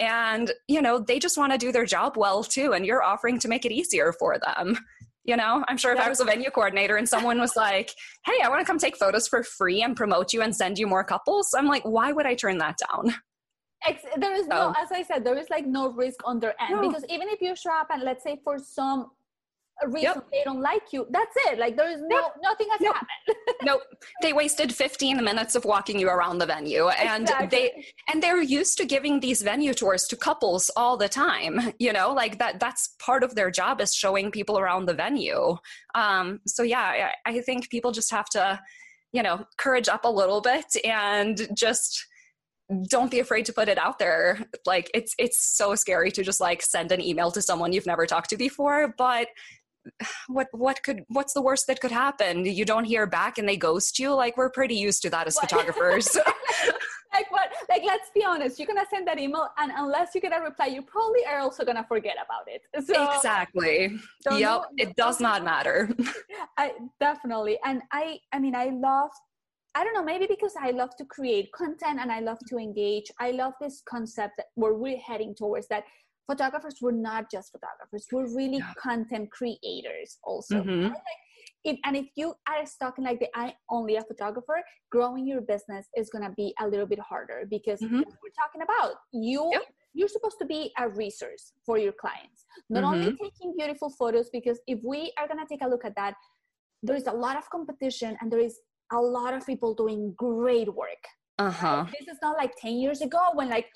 [0.00, 2.72] And, you know, they just want to do their job well too.
[2.72, 4.78] And you're offering to make it easier for them.
[5.28, 7.90] You know, I'm sure if I was a venue coordinator and someone was like,
[8.24, 10.86] hey, I want to come take photos for free and promote you and send you
[10.86, 13.14] more couples, I'm like, why would I turn that down?
[14.16, 16.88] there is no, as I said, there is like no risk on their end no.
[16.88, 19.10] because even if you show up and let's say for some
[19.86, 20.26] reason yep.
[20.32, 21.58] they don't like you, that's it.
[21.58, 22.36] Like there is no yep.
[22.42, 22.94] nothing has nope.
[22.94, 23.56] happened.
[23.62, 23.82] nope.
[24.22, 27.48] They wasted 15 minutes of walking you around the venue, and exactly.
[27.48, 31.72] they and they're used to giving these venue tours to couples all the time.
[31.78, 32.60] You know, like that.
[32.60, 35.56] That's part of their job is showing people around the venue.
[35.94, 38.60] Um, so yeah, I, I think people just have to,
[39.12, 42.04] you know, courage up a little bit and just
[42.88, 46.40] don't be afraid to put it out there like it's it's so scary to just
[46.40, 49.28] like send an email to someone you've never talked to before but
[50.28, 52.44] what what could what's the worst that could happen?
[52.44, 54.14] You don't hear back and they ghost you?
[54.14, 55.42] Like we're pretty used to that as what?
[55.50, 56.16] photographers.
[57.10, 60.38] Like what like let's be honest you're gonna send that email and unless you get
[60.38, 62.62] a reply you probably are also gonna forget about it.
[62.86, 63.98] So exactly.
[64.30, 65.90] yep it does not matter.
[66.58, 69.10] I definitely and i i mean i love
[69.74, 73.12] I don't know, maybe because I love to create content and I love to engage.
[73.20, 75.84] I love this concept that we're really heading towards that
[76.28, 78.72] photographers were not just photographers, we're really yeah.
[78.78, 80.62] content creators also.
[80.62, 80.92] Mm-hmm.
[81.64, 85.40] If, and if you are stuck in like the I only a photographer, growing your
[85.40, 87.96] business is gonna be a little bit harder because mm-hmm.
[87.96, 89.62] we're talking about you yep.
[89.94, 92.44] you're supposed to be a resource for your clients.
[92.70, 92.94] Not mm-hmm.
[92.94, 96.14] only taking beautiful photos, because if we are gonna take a look at that,
[96.82, 98.60] there is a lot of competition and there is
[98.92, 101.04] a lot of people doing great work.
[101.38, 101.86] Uh-huh.
[101.98, 103.66] This is not like 10 years ago when like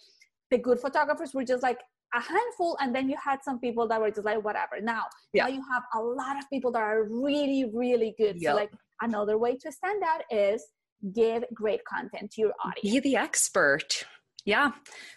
[0.50, 1.78] the good photographers were just like
[2.14, 4.81] a handful and then you had some people that were just like whatever.
[4.81, 5.44] Now, yeah.
[5.44, 8.37] now you have a lot of people that are really really good.
[8.40, 8.51] Yep.
[8.51, 10.64] So like another way to stand out is
[11.14, 12.94] give great content to your audience.
[12.94, 14.05] Be the expert.
[14.44, 14.72] Yeah.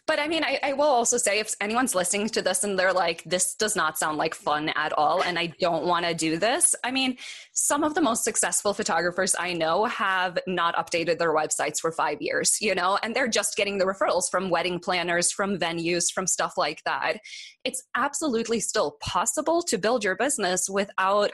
[0.06, 2.94] But I mean, I, I, will also say if anyone's listening to this and they're
[2.94, 6.38] like, this does not sound like fun at all, and I don't want to do
[6.38, 6.76] this.
[6.84, 7.18] I mean,
[7.52, 12.22] some of the most successful photographers I know have not updated their websites for five
[12.22, 16.28] years, you know, and they're just getting the referrals from wedding planners, from venues, from
[16.28, 17.18] stuff like that.
[17.64, 21.32] It's absolutely still possible to build your business without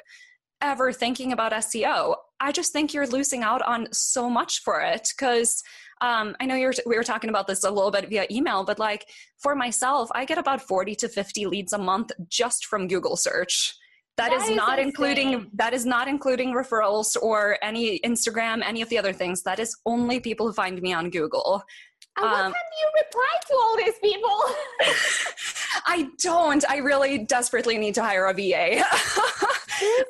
[0.62, 2.16] ever thinking about SEO.
[2.40, 5.62] I just think you're losing out on so much for it because
[6.02, 8.80] um, I know you're, we were talking about this a little bit via email, but
[8.80, 13.16] like for myself, I get about 40 to 50 leads a month just from Google
[13.16, 13.76] search.
[14.18, 14.88] that, that is, is, not insane.
[14.88, 19.44] including that is not including referrals or any Instagram, any of the other things.
[19.44, 21.64] That is only people who find me on Google.
[22.18, 24.38] And what um, time do you reply to all these people?
[25.86, 26.64] I don't.
[26.70, 28.84] I really desperately need to hire a VA.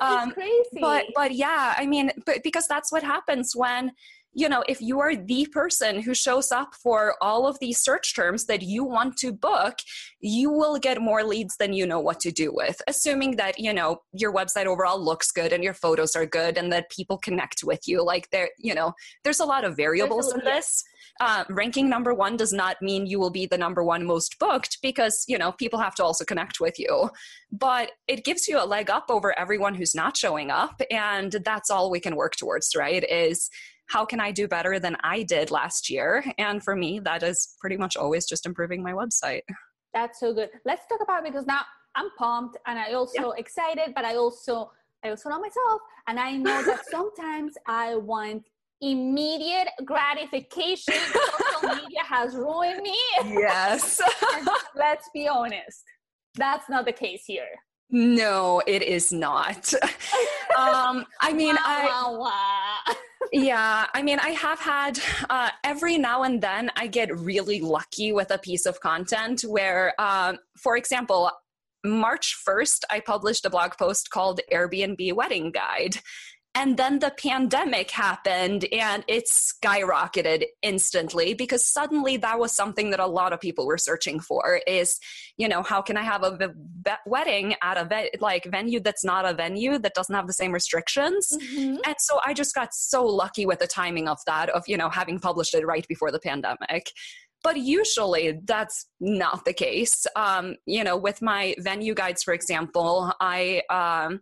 [0.00, 0.80] um, crazy.
[0.80, 3.92] But but yeah, I mean, but because that's what happens when
[4.34, 8.14] you know, if you are the person who shows up for all of these search
[8.14, 9.74] terms that you want to book,
[10.20, 13.72] you will get more leads than you know what to do with, assuming that, you
[13.74, 17.62] know, your website overall looks good and your photos are good and that people connect
[17.62, 18.02] with you.
[18.02, 20.82] Like there, you know, there's a lot of variables in this.
[21.20, 24.78] Uh, ranking number one does not mean you will be the number one most booked
[24.82, 27.10] because, you know, people have to also connect with you.
[27.50, 30.80] But it gives you a leg up over everyone who's not showing up.
[30.90, 33.04] And that's all we can work towards, right?
[33.08, 33.50] Is
[33.92, 36.24] how can I do better than I did last year?
[36.38, 39.42] And for me, that is pretty much always just improving my website.
[39.92, 40.48] That's so good.
[40.64, 41.60] Let's talk about because now
[41.94, 43.30] I'm pumped and I also yeah.
[43.36, 44.70] excited, but I also
[45.04, 48.44] I also know myself and I know that sometimes I want
[48.80, 50.94] immediate gratification.
[50.94, 52.98] Social media has ruined me.
[53.26, 54.00] Yes.
[54.74, 55.84] let's be honest.
[56.36, 57.52] That's not the case here.
[57.90, 59.74] No, it is not.
[60.56, 62.96] um, I mean, I
[63.32, 64.98] yeah, I mean, I have had
[65.30, 69.98] uh, every now and then I get really lucky with a piece of content where,
[69.98, 71.30] um, for example,
[71.82, 75.96] March 1st, I published a blog post called Airbnb Wedding Guide.
[76.54, 83.00] And then the pandemic happened and it skyrocketed instantly because suddenly that was something that
[83.00, 84.98] a lot of people were searching for is,
[85.38, 86.52] you know, how can I have a
[87.06, 90.52] wedding at a ve- like venue that's not a venue that doesn't have the same
[90.52, 91.28] restrictions?
[91.32, 91.76] Mm-hmm.
[91.86, 94.90] And so I just got so lucky with the timing of that of, you know,
[94.90, 96.92] having published it right before the pandemic
[97.44, 103.12] but usually that's not the case um, you know with my venue guides for example
[103.20, 104.20] i um,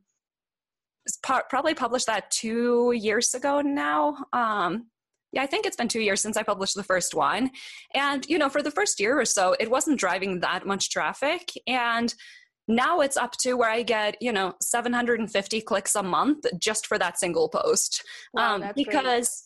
[1.19, 4.17] probably published that two years ago now.
[4.33, 4.87] Um,
[5.33, 7.51] yeah, I think it's been two years since I published the first one.
[7.95, 11.53] And, you know, for the first year or so, it wasn't driving that much traffic.
[11.67, 12.13] And
[12.67, 16.99] now it's up to where I get, you know, 750 clicks a month just for
[16.99, 18.03] that single post.
[18.33, 19.45] Wow, um, because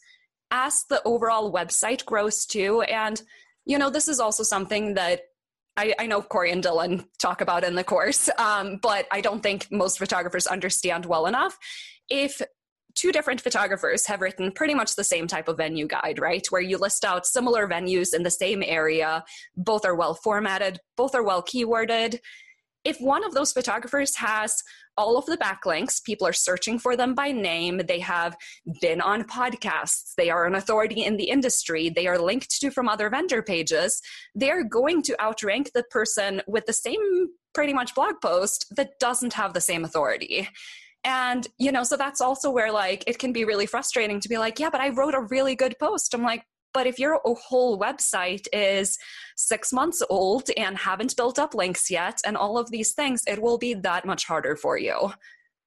[0.50, 0.58] great.
[0.66, 3.20] as the overall website grows too, and,
[3.66, 5.22] you know, this is also something that
[5.76, 9.42] I, I, know Corey and Dylan talk about in the course, um, but I don't
[9.42, 11.58] think most photographers understand well enough.
[12.08, 12.40] If
[12.94, 16.46] two different photographers have written pretty much the same type of venue guide, right?
[16.50, 19.24] Where you list out similar venues in the same area,
[19.56, 22.20] both are well formatted, both are well keyworded,
[22.84, 24.62] if one of those photographers has
[24.96, 28.36] all of the backlinks, people are searching for them by name, they have
[28.80, 32.88] been on podcasts, they are an authority in the industry, they are linked to from
[32.88, 34.00] other vendor pages,
[34.34, 39.32] they're going to outrank the person with the same pretty much blog post that doesn't
[39.32, 40.48] have the same authority.
[41.04, 44.38] And, you know, so that's also where like it can be really frustrating to be
[44.38, 46.14] like, yeah, but I wrote a really good post.
[46.14, 46.44] I'm like,
[46.74, 48.98] but if your whole website is
[49.36, 53.40] six months old and haven't built up links yet and all of these things, it
[53.40, 55.12] will be that much harder for you.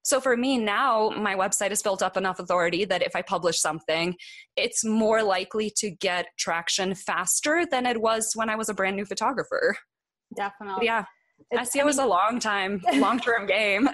[0.02, 3.58] So for me now, my website has built up enough authority that if I publish
[3.60, 4.14] something,
[4.56, 8.96] it's more likely to get traction faster than it was when I was a brand
[8.96, 9.76] new photographer.
[10.36, 10.76] Definitely.
[10.80, 11.04] But yeah.
[11.50, 13.88] It's, SEO I mean, is a long time, long term game.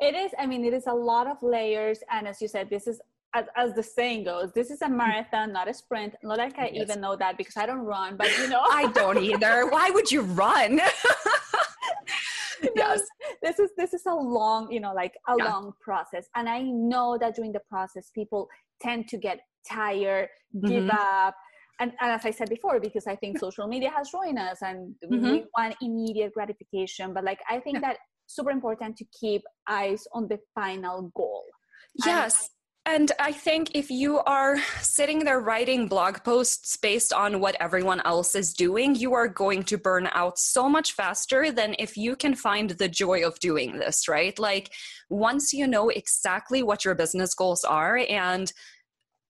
[0.00, 0.32] It is.
[0.38, 2.00] I mean, it is a lot of layers.
[2.10, 3.00] And as you said, this is
[3.34, 6.14] as, as the saying goes, this is a marathon, not a sprint.
[6.22, 6.84] Not like I yes.
[6.88, 8.62] even know that because I don't run, but you know.
[8.70, 9.68] I don't either.
[9.68, 10.80] Why would you run?
[12.76, 13.00] yes.
[13.42, 15.44] This is this is a long, you know, like a yeah.
[15.44, 16.26] long process.
[16.34, 18.48] And I know that during the process people
[18.80, 20.28] tend to get tired,
[20.64, 20.90] give mm-hmm.
[20.90, 21.34] up.
[21.80, 24.94] And, and, as I said before, because I think social media has ruined us and
[25.04, 25.24] mm-hmm.
[25.24, 27.14] we want immediate gratification.
[27.14, 27.88] But like I think yeah.
[27.88, 31.44] that super important to keep eyes on the final goal.
[32.04, 32.50] Yes.
[32.88, 38.00] And I think if you are sitting there writing blog posts based on what everyone
[38.06, 42.16] else is doing, you are going to burn out so much faster than if you
[42.16, 44.38] can find the joy of doing this, right?
[44.38, 44.72] Like
[45.10, 48.50] once you know exactly what your business goals are and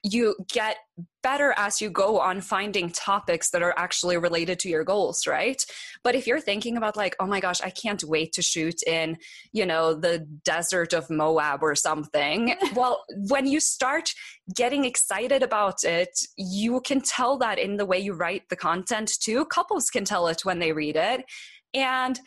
[0.03, 0.77] you get
[1.23, 5.65] better as you go on finding topics that are actually related to your goals right?
[6.05, 9.17] But if you're thinking about like oh my gosh i can't wait to shoot in
[9.53, 14.11] you know the desert of moab or something well when you start
[14.55, 19.11] getting excited about it you can tell that in the way you write the content
[19.21, 19.45] too.
[19.47, 21.25] Couples can tell it when they read it.
[21.75, 22.19] And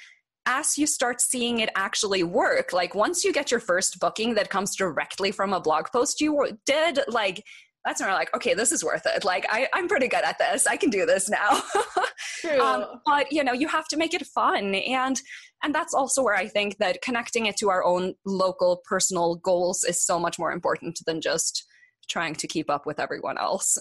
[0.46, 4.50] as you start seeing it actually work, like once you get your first booking that
[4.50, 7.44] comes directly from a blog post you did, like
[7.86, 9.24] that's when we're like, okay, this is worth it.
[9.24, 10.68] Like I, I'm pretty good at this.
[10.68, 11.62] I can do this now.
[12.42, 12.60] True.
[12.60, 15.20] Um, but you know, you have to make it fun, and
[15.64, 19.84] and that's also where I think that connecting it to our own local personal goals
[19.84, 21.66] is so much more important than just
[22.08, 23.78] trying to keep up with everyone else.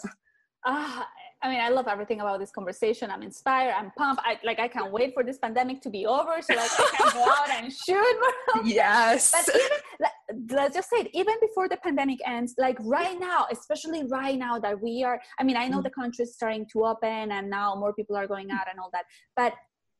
[0.65, 1.03] Uh,
[1.43, 3.11] I mean, I love everything about this conversation.
[3.11, 3.73] I'm inspired.
[3.73, 4.23] I'm pumped.
[4.27, 4.59] I like.
[4.59, 7.51] I can't wait for this pandemic to be over so like I can go out
[7.51, 8.17] and shoot.
[8.65, 9.33] yes.
[9.33, 11.11] But even, let's just say it.
[11.15, 15.19] Even before the pandemic ends, like right now, especially right now that we are.
[15.39, 15.85] I mean, I know mm-hmm.
[15.85, 18.91] the country is starting to open and now more people are going out and all
[18.93, 19.05] that.
[19.35, 19.55] But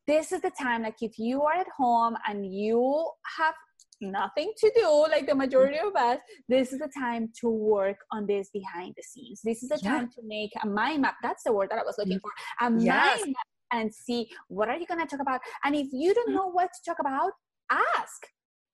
[0.05, 0.83] this is the time.
[0.83, 3.55] Like, if you are at home and you have
[4.01, 8.25] nothing to do like the majority of us this is the time to work on
[8.25, 9.91] this behind the scenes this is the yeah.
[9.91, 12.31] time to make a mind map that's the word that i was looking for
[12.65, 13.19] a yes.
[13.19, 16.27] mind map and see what are you going to talk about and if you don't
[16.29, 16.37] mm-hmm.
[16.37, 17.31] know what to talk about
[17.71, 18.27] ask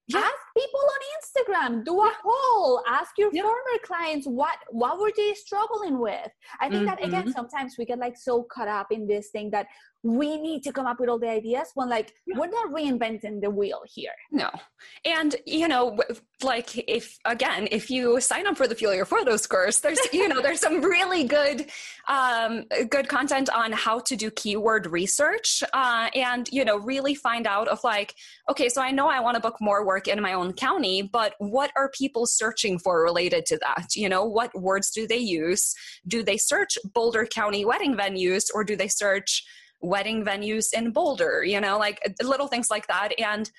[0.08, 0.20] yeah.
[0.20, 5.34] ask people on instagram do a poll ask your former clients what what were they
[5.34, 6.86] struggling with i think mm-hmm.
[6.86, 7.32] that again mm-hmm.
[7.32, 9.68] sometimes we get like so caught up in this thing that
[10.04, 12.38] we need to come up with all the ideas when like yeah.
[12.38, 14.50] we're not reinventing the wheel here no
[15.06, 15.98] and you know
[16.44, 20.28] like if again if you sign up for the fuel your photos course there's you
[20.28, 21.66] know there's some really good
[22.08, 27.48] um, good content on how to do keyword research uh, and you know really find
[27.48, 28.14] out of like
[28.50, 31.34] okay so i know i want to book more work in my own county but
[31.40, 35.74] what are people searching for related to that you know what words do they use
[36.08, 39.44] do they search boulder county wedding venues or do they search
[39.82, 43.10] wedding venues in Boulder, you know, like little things like that.
[43.20, 43.50] And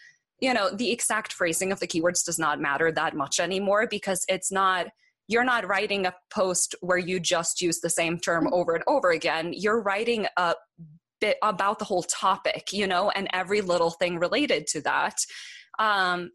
[0.40, 4.24] you know, the exact phrasing of the keywords does not matter that much anymore because
[4.28, 4.86] it's not
[5.26, 8.54] you're not writing a post where you just use the same term mm-hmm.
[8.54, 9.52] over and over again.
[9.52, 10.54] You're writing a
[11.20, 15.16] bit about the whole topic, you know, and every little thing related to that.
[15.78, 16.30] Um,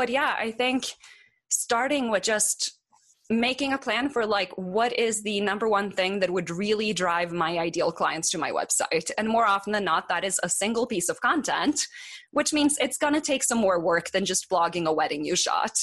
[0.00, 0.86] but yeah, I think
[1.50, 2.78] starting with just
[3.28, 7.32] making a plan for like what is the number one thing that would really drive
[7.32, 9.10] my ideal clients to my website.
[9.18, 11.86] And more often than not that is a single piece of content
[12.32, 15.34] which means it's going to take some more work than just blogging a wedding you
[15.34, 15.76] shot.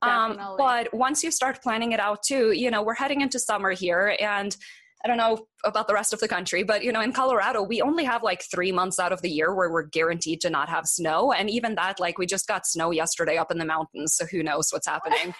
[0.00, 3.72] Um, but once you start planning it out too you know we're heading into summer
[3.72, 4.56] here and
[5.04, 7.80] I don't know about the rest of the country, but you know, in Colorado, we
[7.80, 10.86] only have like three months out of the year where we're guaranteed to not have
[10.86, 11.32] snow.
[11.32, 14.14] And even that, like, we just got snow yesterday up in the mountains.
[14.16, 15.34] So who knows what's happening.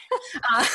[0.54, 0.66] uh,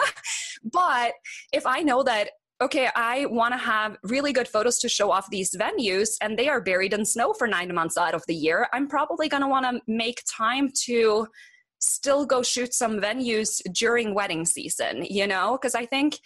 [0.72, 1.12] but
[1.52, 5.28] if I know that okay, I want to have really good photos to show off
[5.28, 8.68] these venues and they are buried in snow for nine months out of the year,
[8.72, 11.26] I'm probably going to want to make time to
[11.80, 15.58] still go shoot some venues during wedding season, you know?
[15.60, 16.18] Because I think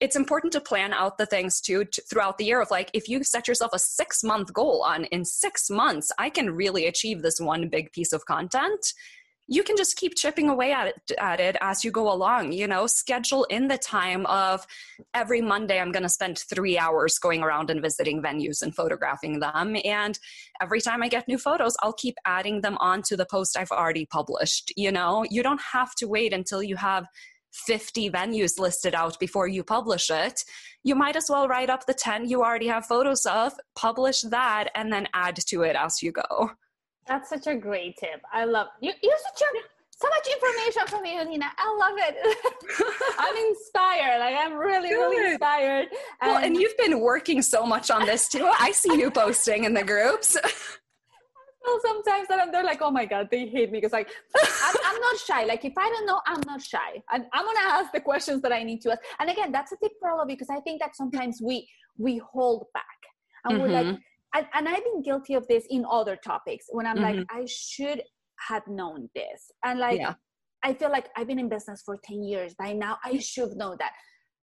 [0.00, 3.08] it's important to plan out the things too t- throughout the year of like if
[3.08, 7.22] you set yourself a six month goal on in six months i can really achieve
[7.22, 8.92] this one big piece of content.
[9.48, 12.66] You can just keep chipping away at it, at it as you go along you
[12.66, 12.88] know?
[12.88, 14.66] Schedule in the time of
[15.14, 19.38] every monday i'm going to spend three hours going around and visiting venues and photographing
[19.38, 19.76] them.
[19.84, 20.18] And
[20.60, 24.04] every time i get new photos i'll keep adding them onto the post i've already
[24.04, 25.24] published you know?
[25.30, 27.06] You don't have to wait until you have
[27.66, 30.44] 50 venues listed out before you publish it,
[30.84, 34.68] you might as well write up the 10 you already have photos of, publish that,
[34.74, 36.50] and then add to it as you go.
[37.06, 38.20] That's such a great tip.
[38.32, 38.92] I love you.
[39.02, 39.58] You're such a
[39.98, 41.46] so much information from you, Nina.
[41.56, 42.16] I love it.
[43.18, 44.18] I'm inspired.
[44.18, 44.94] Like I'm really, Good.
[44.94, 45.88] really inspired.
[46.20, 48.50] And well, and you've been working so much on this too.
[48.58, 50.36] I see you posting in the groups.
[51.82, 55.16] sometimes that they're like, oh my God, they hate me because like I'm, I'm, not
[55.18, 55.44] shy.
[55.44, 57.02] Like if I don't know, I'm not shy.
[57.12, 59.00] And I'm gonna ask the questions that I need to ask.
[59.20, 61.68] And again, that's a tip for all of you because I think that sometimes we
[61.98, 62.84] we hold back
[63.44, 63.62] and mm-hmm.
[63.62, 64.38] we're like, mm-hmm.
[64.38, 67.18] and, and, I've been guilty of this in other topics when I'm mm-hmm.
[67.18, 68.02] like, I should
[68.48, 69.50] have known this.
[69.64, 70.14] And like yeah.
[70.62, 72.54] I feel like I've been in business for 10 years.
[72.58, 73.92] By now I should know that.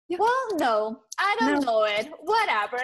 [0.10, 0.18] Yeah.
[0.20, 1.72] Well, no, I don't no.
[1.72, 2.10] know it.
[2.22, 2.78] Whatever.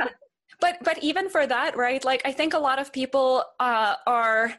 [0.60, 4.54] but but even for that right like i think a lot of people uh, are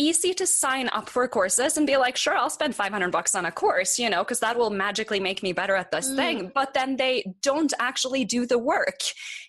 [0.00, 3.46] easy to sign up for courses and be like sure i'll spend 500 bucks on
[3.46, 6.16] a course you know because that will magically make me better at this mm.
[6.16, 9.00] thing but then they don't actually do the work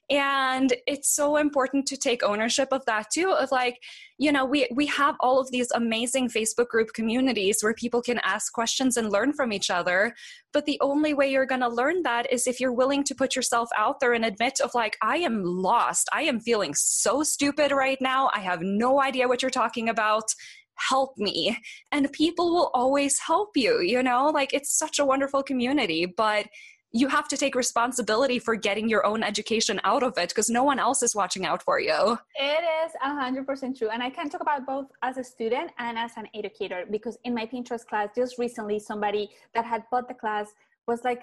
[0.09, 3.81] and it's so important to take ownership of that too of like
[4.17, 8.19] you know we we have all of these amazing facebook group communities where people can
[8.23, 10.15] ask questions and learn from each other.
[10.51, 13.35] But the only way you're going to learn that is if you're willing to put
[13.35, 16.07] yourself out there and admit of like i am lost.
[16.13, 18.29] I am feeling so stupid right now.
[18.33, 20.33] I have no idea what you're talking about.
[20.75, 21.57] Help me.
[21.91, 24.27] And people will always help you you know?
[24.29, 26.47] Like it's such a wonderful community but
[26.91, 30.63] you have to take responsibility for getting your own education out of it because no
[30.63, 32.17] one else is watching out for you.
[32.35, 33.89] It is 100% true.
[33.89, 37.35] And I can talk about both as a student and as an educator because in
[37.35, 40.51] my Pinterest class, just recently, somebody that had bought the class
[40.87, 41.21] was like,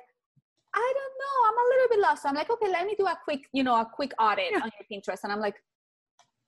[0.74, 2.22] I don't know, I'm a little bit lost.
[2.22, 4.58] So I'm like, okay, let me do a quick, you know, a quick audit yeah.
[4.58, 5.20] on your Pinterest.
[5.24, 5.56] And I'm like,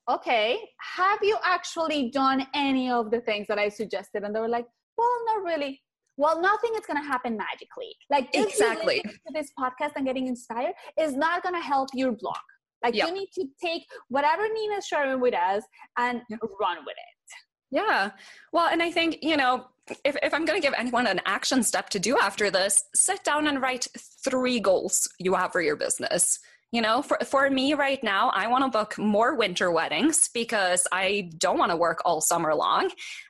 [0.09, 4.23] okay, have you actually done any of the things that I suggested?
[4.23, 4.66] And they were like,
[4.97, 5.81] well, not really
[6.19, 7.97] well nothing is going to happen magically.
[8.11, 9.01] Like exactly.
[9.01, 12.37] to this podcast and getting inspired is not going to help your blog.
[12.85, 13.09] Like yep.
[13.09, 15.62] you need to take whatever nina's sharing with us
[15.97, 16.41] and yep.
[16.61, 17.35] run with it.
[17.71, 18.11] Yeah.
[18.53, 19.66] Well and i think you know
[20.05, 23.25] if, if i'm going to give anyone an action step to do after this sit
[23.25, 23.87] down and write
[24.25, 26.41] three goals you have for your business.
[26.73, 30.87] You know for, for me right now i want to book more winter weddings because
[30.93, 32.87] i don't want to work all summer long.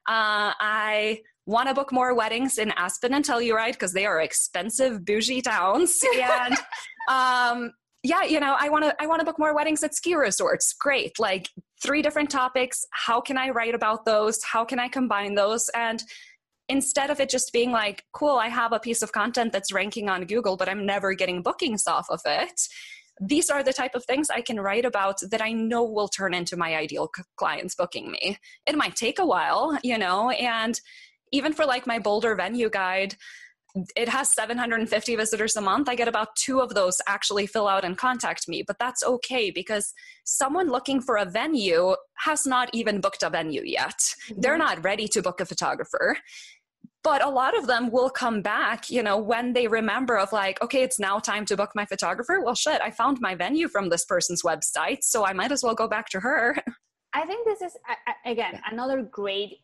[0.08, 5.04] Uh, i want to book more weddings in Aspen and Telluride because they are expensive,
[5.04, 5.98] bougie towns.
[6.20, 6.56] And
[7.08, 7.72] um,
[8.02, 10.74] yeah, you know, I want to I want to book more weddings at ski resorts.
[10.78, 11.48] Great, like
[11.82, 12.84] three different topics.
[12.90, 14.38] How can I write about those?
[14.44, 15.70] How can I combine those?
[15.74, 16.02] And
[16.68, 20.10] instead of it just being like, cool, I have a piece of content that's ranking
[20.10, 22.60] on Google, but I'm never getting bookings off of it.
[23.20, 26.34] These are the type of things I can write about that I know will turn
[26.34, 28.36] into my ideal clients booking me.
[28.66, 30.78] It might take a while, you know, and
[31.32, 33.16] even for like my Boulder venue guide,
[33.96, 35.88] it has 750 visitors a month.
[35.88, 39.50] I get about two of those actually fill out and contact me, but that's okay
[39.50, 39.92] because
[40.24, 43.98] someone looking for a venue has not even booked a venue yet.
[43.98, 44.40] Mm-hmm.
[44.40, 46.16] They're not ready to book a photographer.
[47.04, 50.60] But a lot of them will come back, you know, when they remember of like,
[50.60, 52.40] okay, it's now time to book my photographer.
[52.44, 55.76] Well, shit, I found my venue from this person's website, so I might as well
[55.76, 56.56] go back to her.
[57.14, 57.76] I think this is
[58.26, 59.60] again another great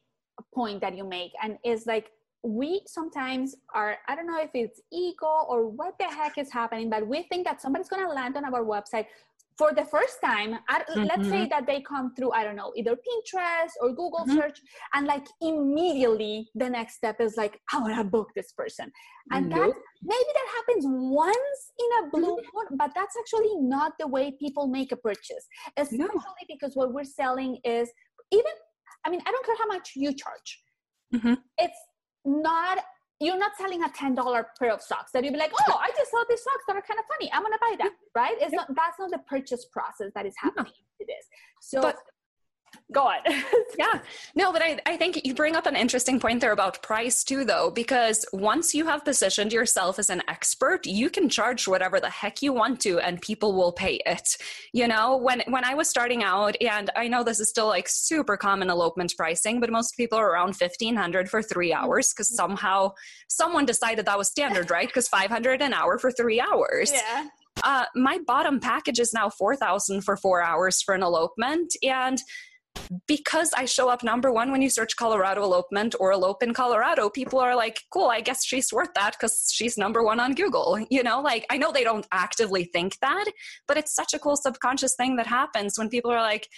[0.55, 2.11] point that you make, and is like
[2.45, 6.91] we sometimes are i don't know if it's ego or what the heck is happening
[6.91, 9.07] but we think that somebody's going to land on our website
[9.57, 11.05] for the first time mm-hmm.
[11.05, 11.49] let's say mm-hmm.
[11.49, 14.37] that they come through i don't know either pinterest or google mm-hmm.
[14.37, 14.61] search
[14.93, 18.93] and like immediately the next step is like i want to book this person
[19.31, 19.59] and nope.
[19.59, 22.57] that maybe that happens once in a blue mm-hmm.
[22.57, 25.47] moon but that's actually not the way people make a purchase
[25.79, 26.47] especially no.
[26.47, 27.91] because what we're selling is
[28.33, 28.53] even
[29.05, 30.63] i mean i don't care how much you charge
[31.15, 31.35] mm-hmm.
[31.59, 31.79] it's
[32.25, 32.79] not
[33.21, 36.11] you're not selling a $10 pair of socks that you'd be like, oh, I just
[36.11, 37.33] saw these socks that are kind of funny.
[37.33, 38.37] I'm gonna buy that, right?
[38.41, 40.99] It's not that's not the purchase process that is happening no.
[40.99, 41.25] to this.
[41.63, 41.97] So but
[42.93, 43.19] go on.
[43.79, 44.01] yeah.
[44.35, 47.45] No, but I, I think you bring up an interesting point there about price too,
[47.45, 52.11] though, because once you have positioned yourself as an expert, you can charge whatever the
[52.11, 54.37] heck you want to and people will pay it.
[54.73, 57.89] You know, when when I was starting out, and I know this is still like
[57.89, 62.35] super common elopement pricing, but most people are around fifteen hundred for three hours because
[62.35, 62.93] somehow
[63.29, 64.89] someone decided that was standard, right?
[64.89, 66.93] Because five hundred an hour for three hours.
[66.93, 67.29] Yeah.
[67.63, 72.21] Uh, my bottom package is now 4000 for four hours for an elopement and
[73.07, 77.09] because I show up number one when you search Colorado elopement or elope in Colorado,
[77.09, 80.85] people are like, cool, I guess she's worth that because she's number one on Google.
[80.91, 83.25] You know, like I know they don't actively think that,
[83.67, 86.49] but it's such a cool subconscious thing that happens when people are like,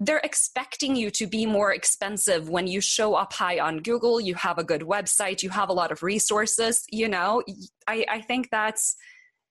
[0.00, 4.34] they're expecting you to be more expensive when you show up high on Google, you
[4.34, 7.42] have a good website, you have a lot of resources, you know.
[7.86, 8.96] I, I think that's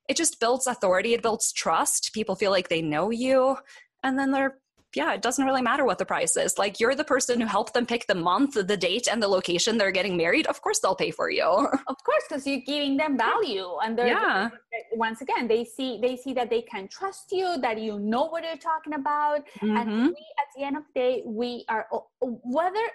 [0.09, 2.11] it just builds authority, it builds trust.
[2.13, 3.57] People feel like they know you,
[4.03, 4.57] and then they're
[4.95, 6.57] yeah, it doesn't really matter what the price is.
[6.57, 9.77] Like you're the person who helped them pick the month, the date, and the location
[9.77, 10.47] they're getting married.
[10.47, 11.43] Of course, they'll pay for you.
[11.87, 14.49] of course, because you're giving them value, and they're yeah.
[14.93, 18.43] once again they see they see that they can trust you, that you know what
[18.43, 19.77] you're talking about, mm-hmm.
[19.77, 21.87] and we at the end of the day we are
[22.21, 22.85] whether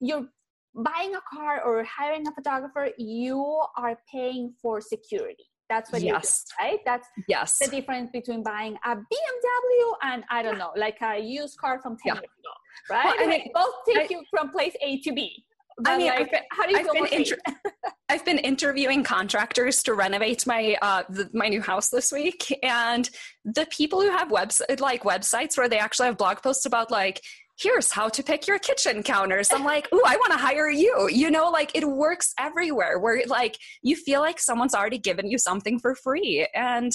[0.00, 0.26] you're
[0.74, 6.44] buying a car or hiring a photographer, you are paying for security that's what yes.
[6.58, 6.80] you do, right?
[6.84, 7.58] That's yes.
[7.58, 11.96] the difference between buying a BMW and I don't know, like a used car from
[11.96, 12.14] 10 yeah.
[12.14, 12.50] years ago,
[12.90, 13.04] right?
[13.04, 15.44] Well, and it both take I, you from place A to B.
[15.86, 17.38] I mean, like, been, how do you I've been, inter-
[18.08, 23.08] I've been interviewing contractors to renovate my uh, the, my new house this week, and
[23.44, 27.22] the people who have webs like websites where they actually have blog posts about like
[27.60, 29.52] here's how to pick your kitchen counters.
[29.52, 31.08] I'm like, ooh, I want to hire you.
[31.10, 35.38] You know, like it works everywhere where like you feel like someone's already given you
[35.38, 36.46] something for free.
[36.54, 36.92] And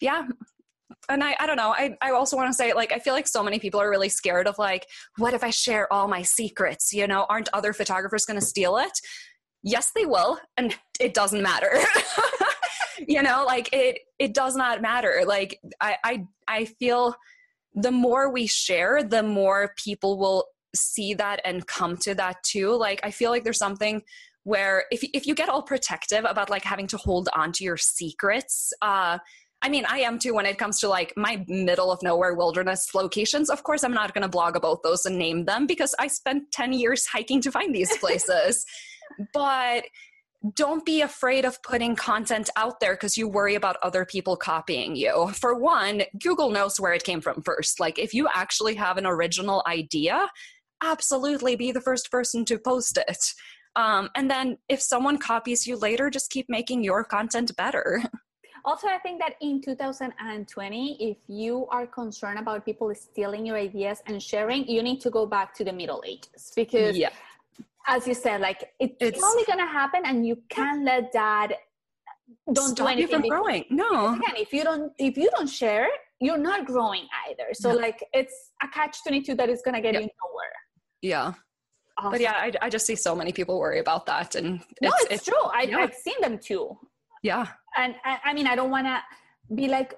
[0.00, 0.26] yeah.
[1.08, 1.70] And I, I don't know.
[1.70, 4.08] I, I also want to say, like, I feel like so many people are really
[4.08, 4.86] scared of, like,
[5.16, 6.92] what if I share all my secrets?
[6.92, 8.92] You know, aren't other photographers going to steal it?
[9.62, 10.38] Yes, they will.
[10.56, 11.78] And it doesn't matter.
[13.08, 15.22] you know, like, it, it does not matter.
[15.26, 17.14] Like, I, I, I feel
[17.74, 22.74] the more we share, the more people will see that and come to that too.
[22.74, 24.02] Like, I feel like there's something
[24.44, 27.76] where if, if you get all protective about like having to hold on to your
[27.76, 29.18] secrets, uh,
[29.62, 32.94] I mean, I am too when it comes to like my middle of nowhere wilderness
[32.94, 33.50] locations.
[33.50, 36.50] Of course, I'm not going to blog about those and name them because I spent
[36.52, 38.64] 10 years hiking to find these places.
[39.34, 39.84] but
[40.54, 44.96] don't be afraid of putting content out there because you worry about other people copying
[44.96, 45.28] you.
[45.34, 47.78] For one, Google knows where it came from first.
[47.78, 50.28] Like, if you actually have an original idea,
[50.82, 53.34] absolutely be the first person to post it.
[53.76, 58.02] Um, and then if someone copies you later, just keep making your content better.
[58.62, 64.02] Also, I think that in 2020, if you are concerned about people stealing your ideas
[64.04, 66.94] and sharing, you need to go back to the Middle Ages because.
[66.94, 67.08] Yeah
[67.86, 71.52] as you said, like it's, it's only gonna happen, and you can't let that
[72.52, 73.64] don't do anything you from growing.
[73.70, 75.88] No, again, if you don't if you don't share,
[76.20, 77.48] you're not growing either.
[77.52, 77.78] So no.
[77.78, 80.02] like it's a catch twenty two that is gonna get yep.
[80.02, 80.56] you nowhere.
[81.02, 81.32] Yeah.
[81.98, 82.12] Awesome.
[82.12, 84.90] But yeah, I, I just see so many people worry about that, and it's, no,
[85.00, 85.44] it's, it's true.
[85.52, 85.78] I, yeah.
[85.78, 86.78] I've seen them too.
[87.22, 87.46] Yeah.
[87.76, 89.02] And I, I mean, I don't want to
[89.54, 89.94] be like,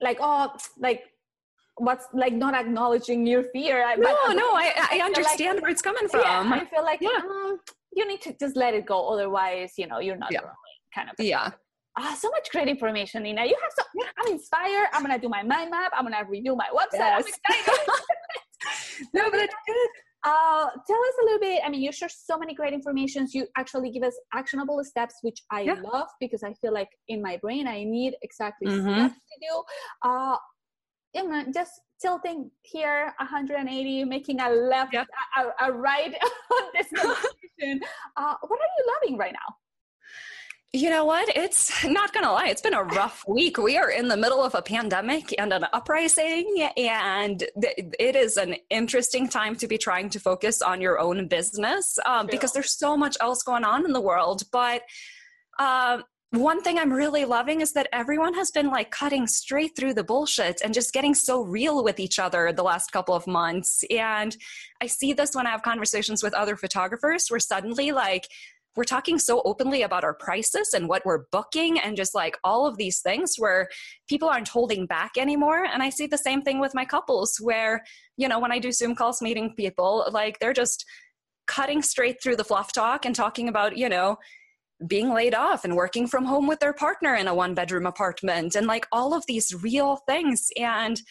[0.00, 1.02] like oh, like
[1.78, 3.84] what's like not acknowledging your fear.
[3.96, 6.20] No, but, no, I, I understand like, where it's coming from.
[6.20, 7.20] Yeah, I feel like yeah.
[7.24, 7.56] Mm,
[7.92, 9.08] you need to just let it go.
[9.08, 10.40] Otherwise, you know, you're not yeah.
[10.40, 10.54] growing
[10.94, 11.28] kind of thing.
[11.28, 11.50] Yeah.
[12.00, 13.44] Ah, oh, so much great information, Nina.
[13.44, 13.82] You have so
[14.18, 14.88] I'm inspired.
[14.92, 15.92] I'm gonna do my mind map.
[15.96, 17.00] I'm gonna review my website.
[17.00, 17.24] Yes.
[17.24, 17.92] I'm excited.
[19.14, 19.88] no, but it's good.
[20.24, 21.60] Uh, tell us a little bit.
[21.64, 23.34] I mean, you share so many great informations.
[23.34, 25.76] You actually give us actionable steps, which I yeah.
[25.92, 29.06] love because I feel like in my brain I need exactly mm-hmm.
[29.06, 29.62] steps to do.
[30.02, 30.36] Uh,
[31.14, 35.06] you know, just tilting here 180, making a left, a,
[35.60, 36.14] a, right
[36.52, 37.80] on this conversation.
[38.16, 39.56] uh, what are you loving right now?
[40.74, 41.34] You know what?
[41.34, 42.48] It's not going to lie.
[42.48, 43.56] It's been a rough week.
[43.56, 48.56] We are in the middle of a pandemic and an uprising, and it is an
[48.68, 52.96] interesting time to be trying to focus on your own business um, because there's so
[52.98, 54.42] much else going on in the world.
[54.52, 54.82] But
[55.58, 59.94] uh, one thing I'm really loving is that everyone has been like cutting straight through
[59.94, 63.82] the bullshit and just getting so real with each other the last couple of months.
[63.90, 64.36] And
[64.82, 68.28] I see this when I have conversations with other photographers where suddenly, like,
[68.76, 72.66] we're talking so openly about our prices and what we're booking and just like all
[72.66, 73.68] of these things where
[74.08, 77.82] people aren't holding back anymore and i see the same thing with my couples where
[78.16, 80.84] you know when i do zoom calls meeting people like they're just
[81.48, 84.16] cutting straight through the fluff talk and talking about you know
[84.86, 88.54] being laid off and working from home with their partner in a one bedroom apartment
[88.54, 91.02] and like all of these real things and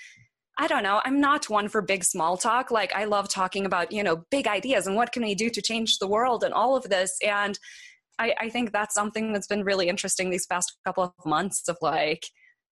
[0.59, 1.01] I don't know.
[1.05, 2.71] I'm not one for big small talk.
[2.71, 5.61] Like I love talking about, you know, big ideas and what can we do to
[5.61, 7.15] change the world and all of this.
[7.23, 7.59] And
[8.17, 11.77] I, I think that's something that's been really interesting these past couple of months of
[11.81, 12.23] like,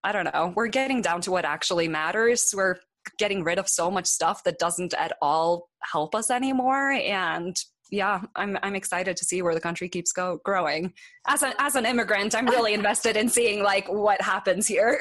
[0.03, 2.51] I don't know, we're getting down to what actually matters.
[2.55, 2.77] We're
[3.19, 6.91] getting rid of so much stuff that doesn't at all help us anymore.
[6.91, 7.55] And
[7.91, 10.93] yeah, I'm I'm excited to see where the country keeps go growing.
[11.27, 14.99] As an as an immigrant, I'm really invested in seeing like what happens here.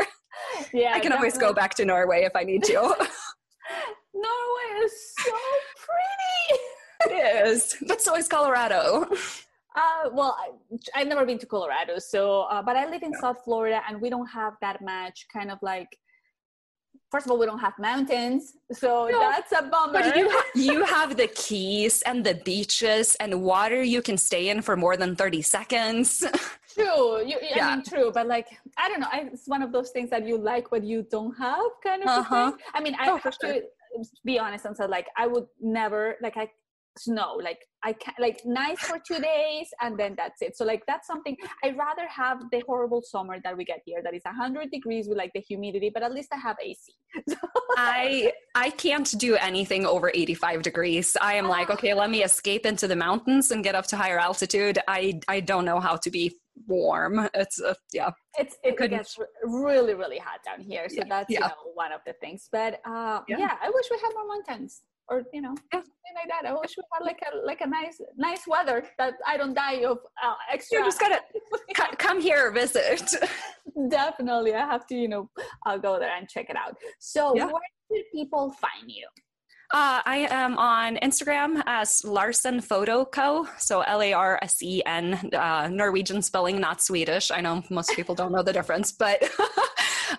[0.72, 1.16] yeah, I can definitely.
[1.16, 2.74] always go back to Norway if I need to.
[4.14, 5.32] Norway is so
[5.86, 7.14] pretty.
[7.14, 9.08] it is, but so is Colorado.
[9.76, 10.36] Uh, well,
[10.94, 14.00] I, have never been to Colorado, so uh, but I live in South Florida, and
[14.00, 15.98] we don't have that much kind of like
[17.14, 18.42] first of all, we don't have mountains,
[18.72, 19.92] so no, that's a bummer.
[19.92, 24.48] But you ha- you have the keys and the beaches and water you can stay
[24.52, 26.08] in for more than thirty seconds.
[26.74, 27.68] True, you, yeah.
[27.68, 30.26] I mean, true, but like I don't know, I, it's one of those things that
[30.26, 32.08] you like what you don't have, kind of.
[32.08, 32.50] Uh-huh.
[32.74, 33.62] I mean, I oh, have to
[34.24, 36.50] be honest and say like I would never like I
[36.96, 40.56] snow like i can like nice for two days and then that's it.
[40.56, 44.14] So like that's something i'd rather have the horrible summer that we get here that
[44.14, 46.78] is 100 degrees with like the humidity but at least i have ac
[47.76, 51.16] i i can't do anything over 85 degrees.
[51.20, 54.18] I am like okay let me escape into the mountains and get up to higher
[54.18, 54.78] altitude.
[54.86, 56.36] I i don't know how to be
[56.66, 57.28] warm.
[57.34, 58.12] It's uh, yeah.
[58.38, 61.40] It's it gets really really hot down here so yeah, that's yeah.
[61.40, 62.48] you know one of the things.
[62.52, 63.38] But uh yeah.
[63.38, 66.48] yeah i wish we had more mountains or you know something like that.
[66.48, 69.84] I wish we had like a like a nice nice weather that I don't die
[69.84, 70.78] of uh, extra.
[70.78, 71.20] You just gotta
[71.98, 73.10] come here visit.
[73.88, 75.30] Definitely, I have to you know
[75.66, 76.76] I'll go there and check it out.
[76.98, 77.46] So yeah.
[77.46, 79.06] where did people find you?
[79.72, 83.48] Uh, I am on Instagram as Larsen Photo Co.
[83.58, 87.30] So L A R S E N, uh, Norwegian spelling, not Swedish.
[87.30, 89.22] I know most people don't know the difference, but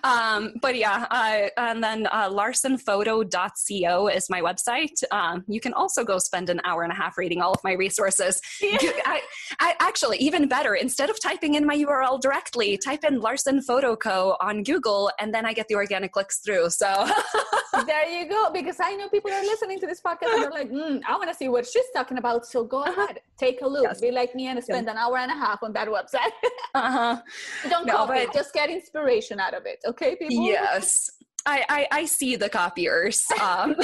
[0.04, 5.02] um, but yeah, uh, and then uh, larsenphoto.co is my website.
[5.10, 7.72] Um, you can also go spend an hour and a half reading all of my
[7.72, 8.40] resources.
[8.60, 8.78] Yeah.
[9.06, 9.20] I,
[9.60, 13.96] I, actually, even better, instead of typing in my URL directly, type in Larsen Photo
[13.96, 14.36] Co.
[14.40, 16.70] on Google, and then I get the organic clicks through.
[16.70, 16.86] So
[17.86, 18.50] there you go.
[18.52, 21.28] Because I know people are listening to this podcast and they're like, mm, I want
[21.30, 22.46] to see what she's talking about.
[22.46, 23.02] So go uh-huh.
[23.02, 23.84] ahead, take a look.
[23.84, 24.00] Yes.
[24.00, 26.32] Be like me and spend an hour and a half on that website.
[26.74, 27.20] uh-huh.
[27.68, 29.80] Don't no, copy, but, just get inspiration out of it.
[29.86, 30.46] Okay, people?
[30.46, 31.10] Yes.
[31.46, 33.24] I, I, I see the copiers.
[33.42, 33.76] Um,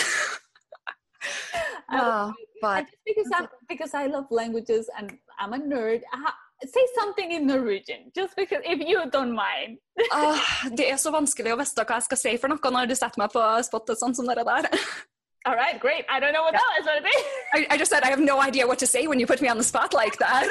[1.92, 6.00] oh, but because I because I love languages and I'm a nerd.
[6.12, 6.32] I,
[6.66, 9.78] say something in Norwegian, just because if you don't mind.
[10.12, 10.38] uh,
[10.76, 13.22] det er så vanskelig å vite hva jeg skal si for noe når du setter
[13.22, 14.68] meg på spottet sånn som dere der.
[15.46, 16.06] All right, great.
[16.08, 16.62] I don't know what yeah.
[16.62, 16.86] that is.
[16.86, 19.40] What I, I just said I have no idea what to say when you put
[19.40, 20.46] me on the spot like that.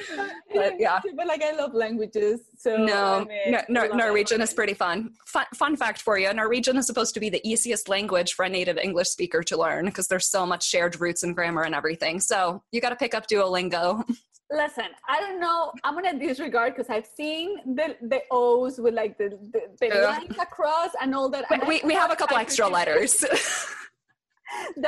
[0.54, 1.00] but yeah.
[1.16, 5.12] But like i love languages so no, I mean, no, no norwegian is pretty fun.
[5.26, 8.48] fun fun fact for you norwegian is supposed to be the easiest language for a
[8.48, 12.20] native english speaker to learn because there's so much shared roots and grammar and everything.
[12.20, 14.02] So you got to pick up duolingo.
[14.50, 15.72] Listen i don't know.
[15.82, 20.10] I'm gonna disregard because i've seen the the o's with like the the, the yeah.
[20.10, 23.24] lines across and all that we, we have a couple extra letters.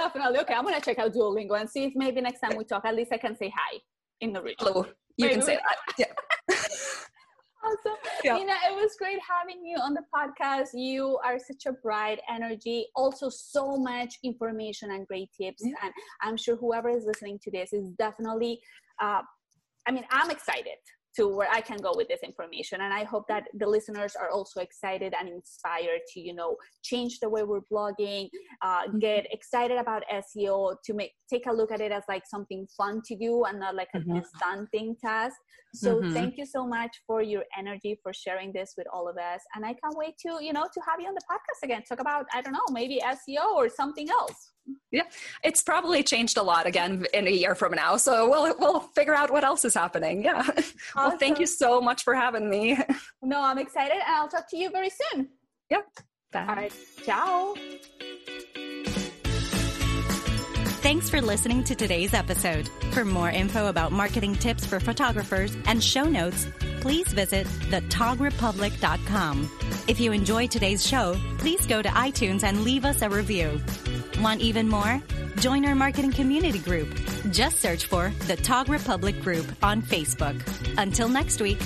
[0.00, 0.40] Definitely.
[0.40, 2.94] Okay i'm gonna check out duolingo and see if maybe next time we talk at
[2.94, 3.78] least i can say hi
[4.21, 4.57] in Norwegian.
[4.61, 4.87] Hello.
[5.17, 5.95] You can say that.
[5.99, 6.57] Yeah.
[7.65, 7.99] awesome.
[8.23, 8.35] Yeah.
[8.35, 10.69] Nina, it was great having you on the podcast.
[10.75, 15.62] You are such a bright energy, also so much information and great tips.
[15.65, 15.75] Yeah.
[15.83, 15.93] And
[16.23, 18.61] I'm sure whoever is listening to this is definitely,
[19.01, 19.23] uh,
[19.87, 20.79] I mean, I'm excited
[21.17, 22.81] to where I can go with this information.
[22.81, 27.21] And I hope that the listeners are also excited and inspired to, you know, change
[27.21, 28.29] the way we're blogging,
[28.62, 28.99] uh, mm-hmm.
[28.99, 33.01] get excited about SEO, to make take a look at it as like something fun
[33.07, 34.19] to do and not like a mm-hmm.
[34.37, 35.37] stunting task.
[35.75, 36.12] So mm-hmm.
[36.12, 39.41] thank you so much for your energy for sharing this with all of us.
[39.55, 41.83] And I can't wait to, you know, to have you on the podcast again.
[41.89, 44.53] Talk about, I don't know, maybe SEO or something else.
[44.91, 45.03] Yeah,
[45.43, 47.97] it's probably changed a lot again in a year from now.
[47.97, 50.23] So we'll we'll figure out what else is happening.
[50.25, 50.39] Yeah.
[50.39, 50.65] Awesome.
[50.97, 52.79] Well, thank you so much for having me.
[53.23, 55.29] No, I'm excited, and I'll talk to you very soon.
[55.71, 55.87] Yep.
[56.33, 56.47] Bye.
[56.47, 56.73] All right.
[57.05, 57.55] Ciao.
[60.83, 62.69] Thanks for listening to today's episode.
[62.93, 66.47] For more info about marketing tips for photographers and show notes,
[66.83, 69.51] please visit thetogrepublic.com.
[69.89, 73.59] If you enjoyed today's show, please go to iTunes and leave us a review.
[74.25, 75.03] Want even more?
[75.37, 76.89] Join our marketing community group.
[77.31, 80.41] Just search for the Tog Republic Group on Facebook.
[80.79, 81.61] Until next week.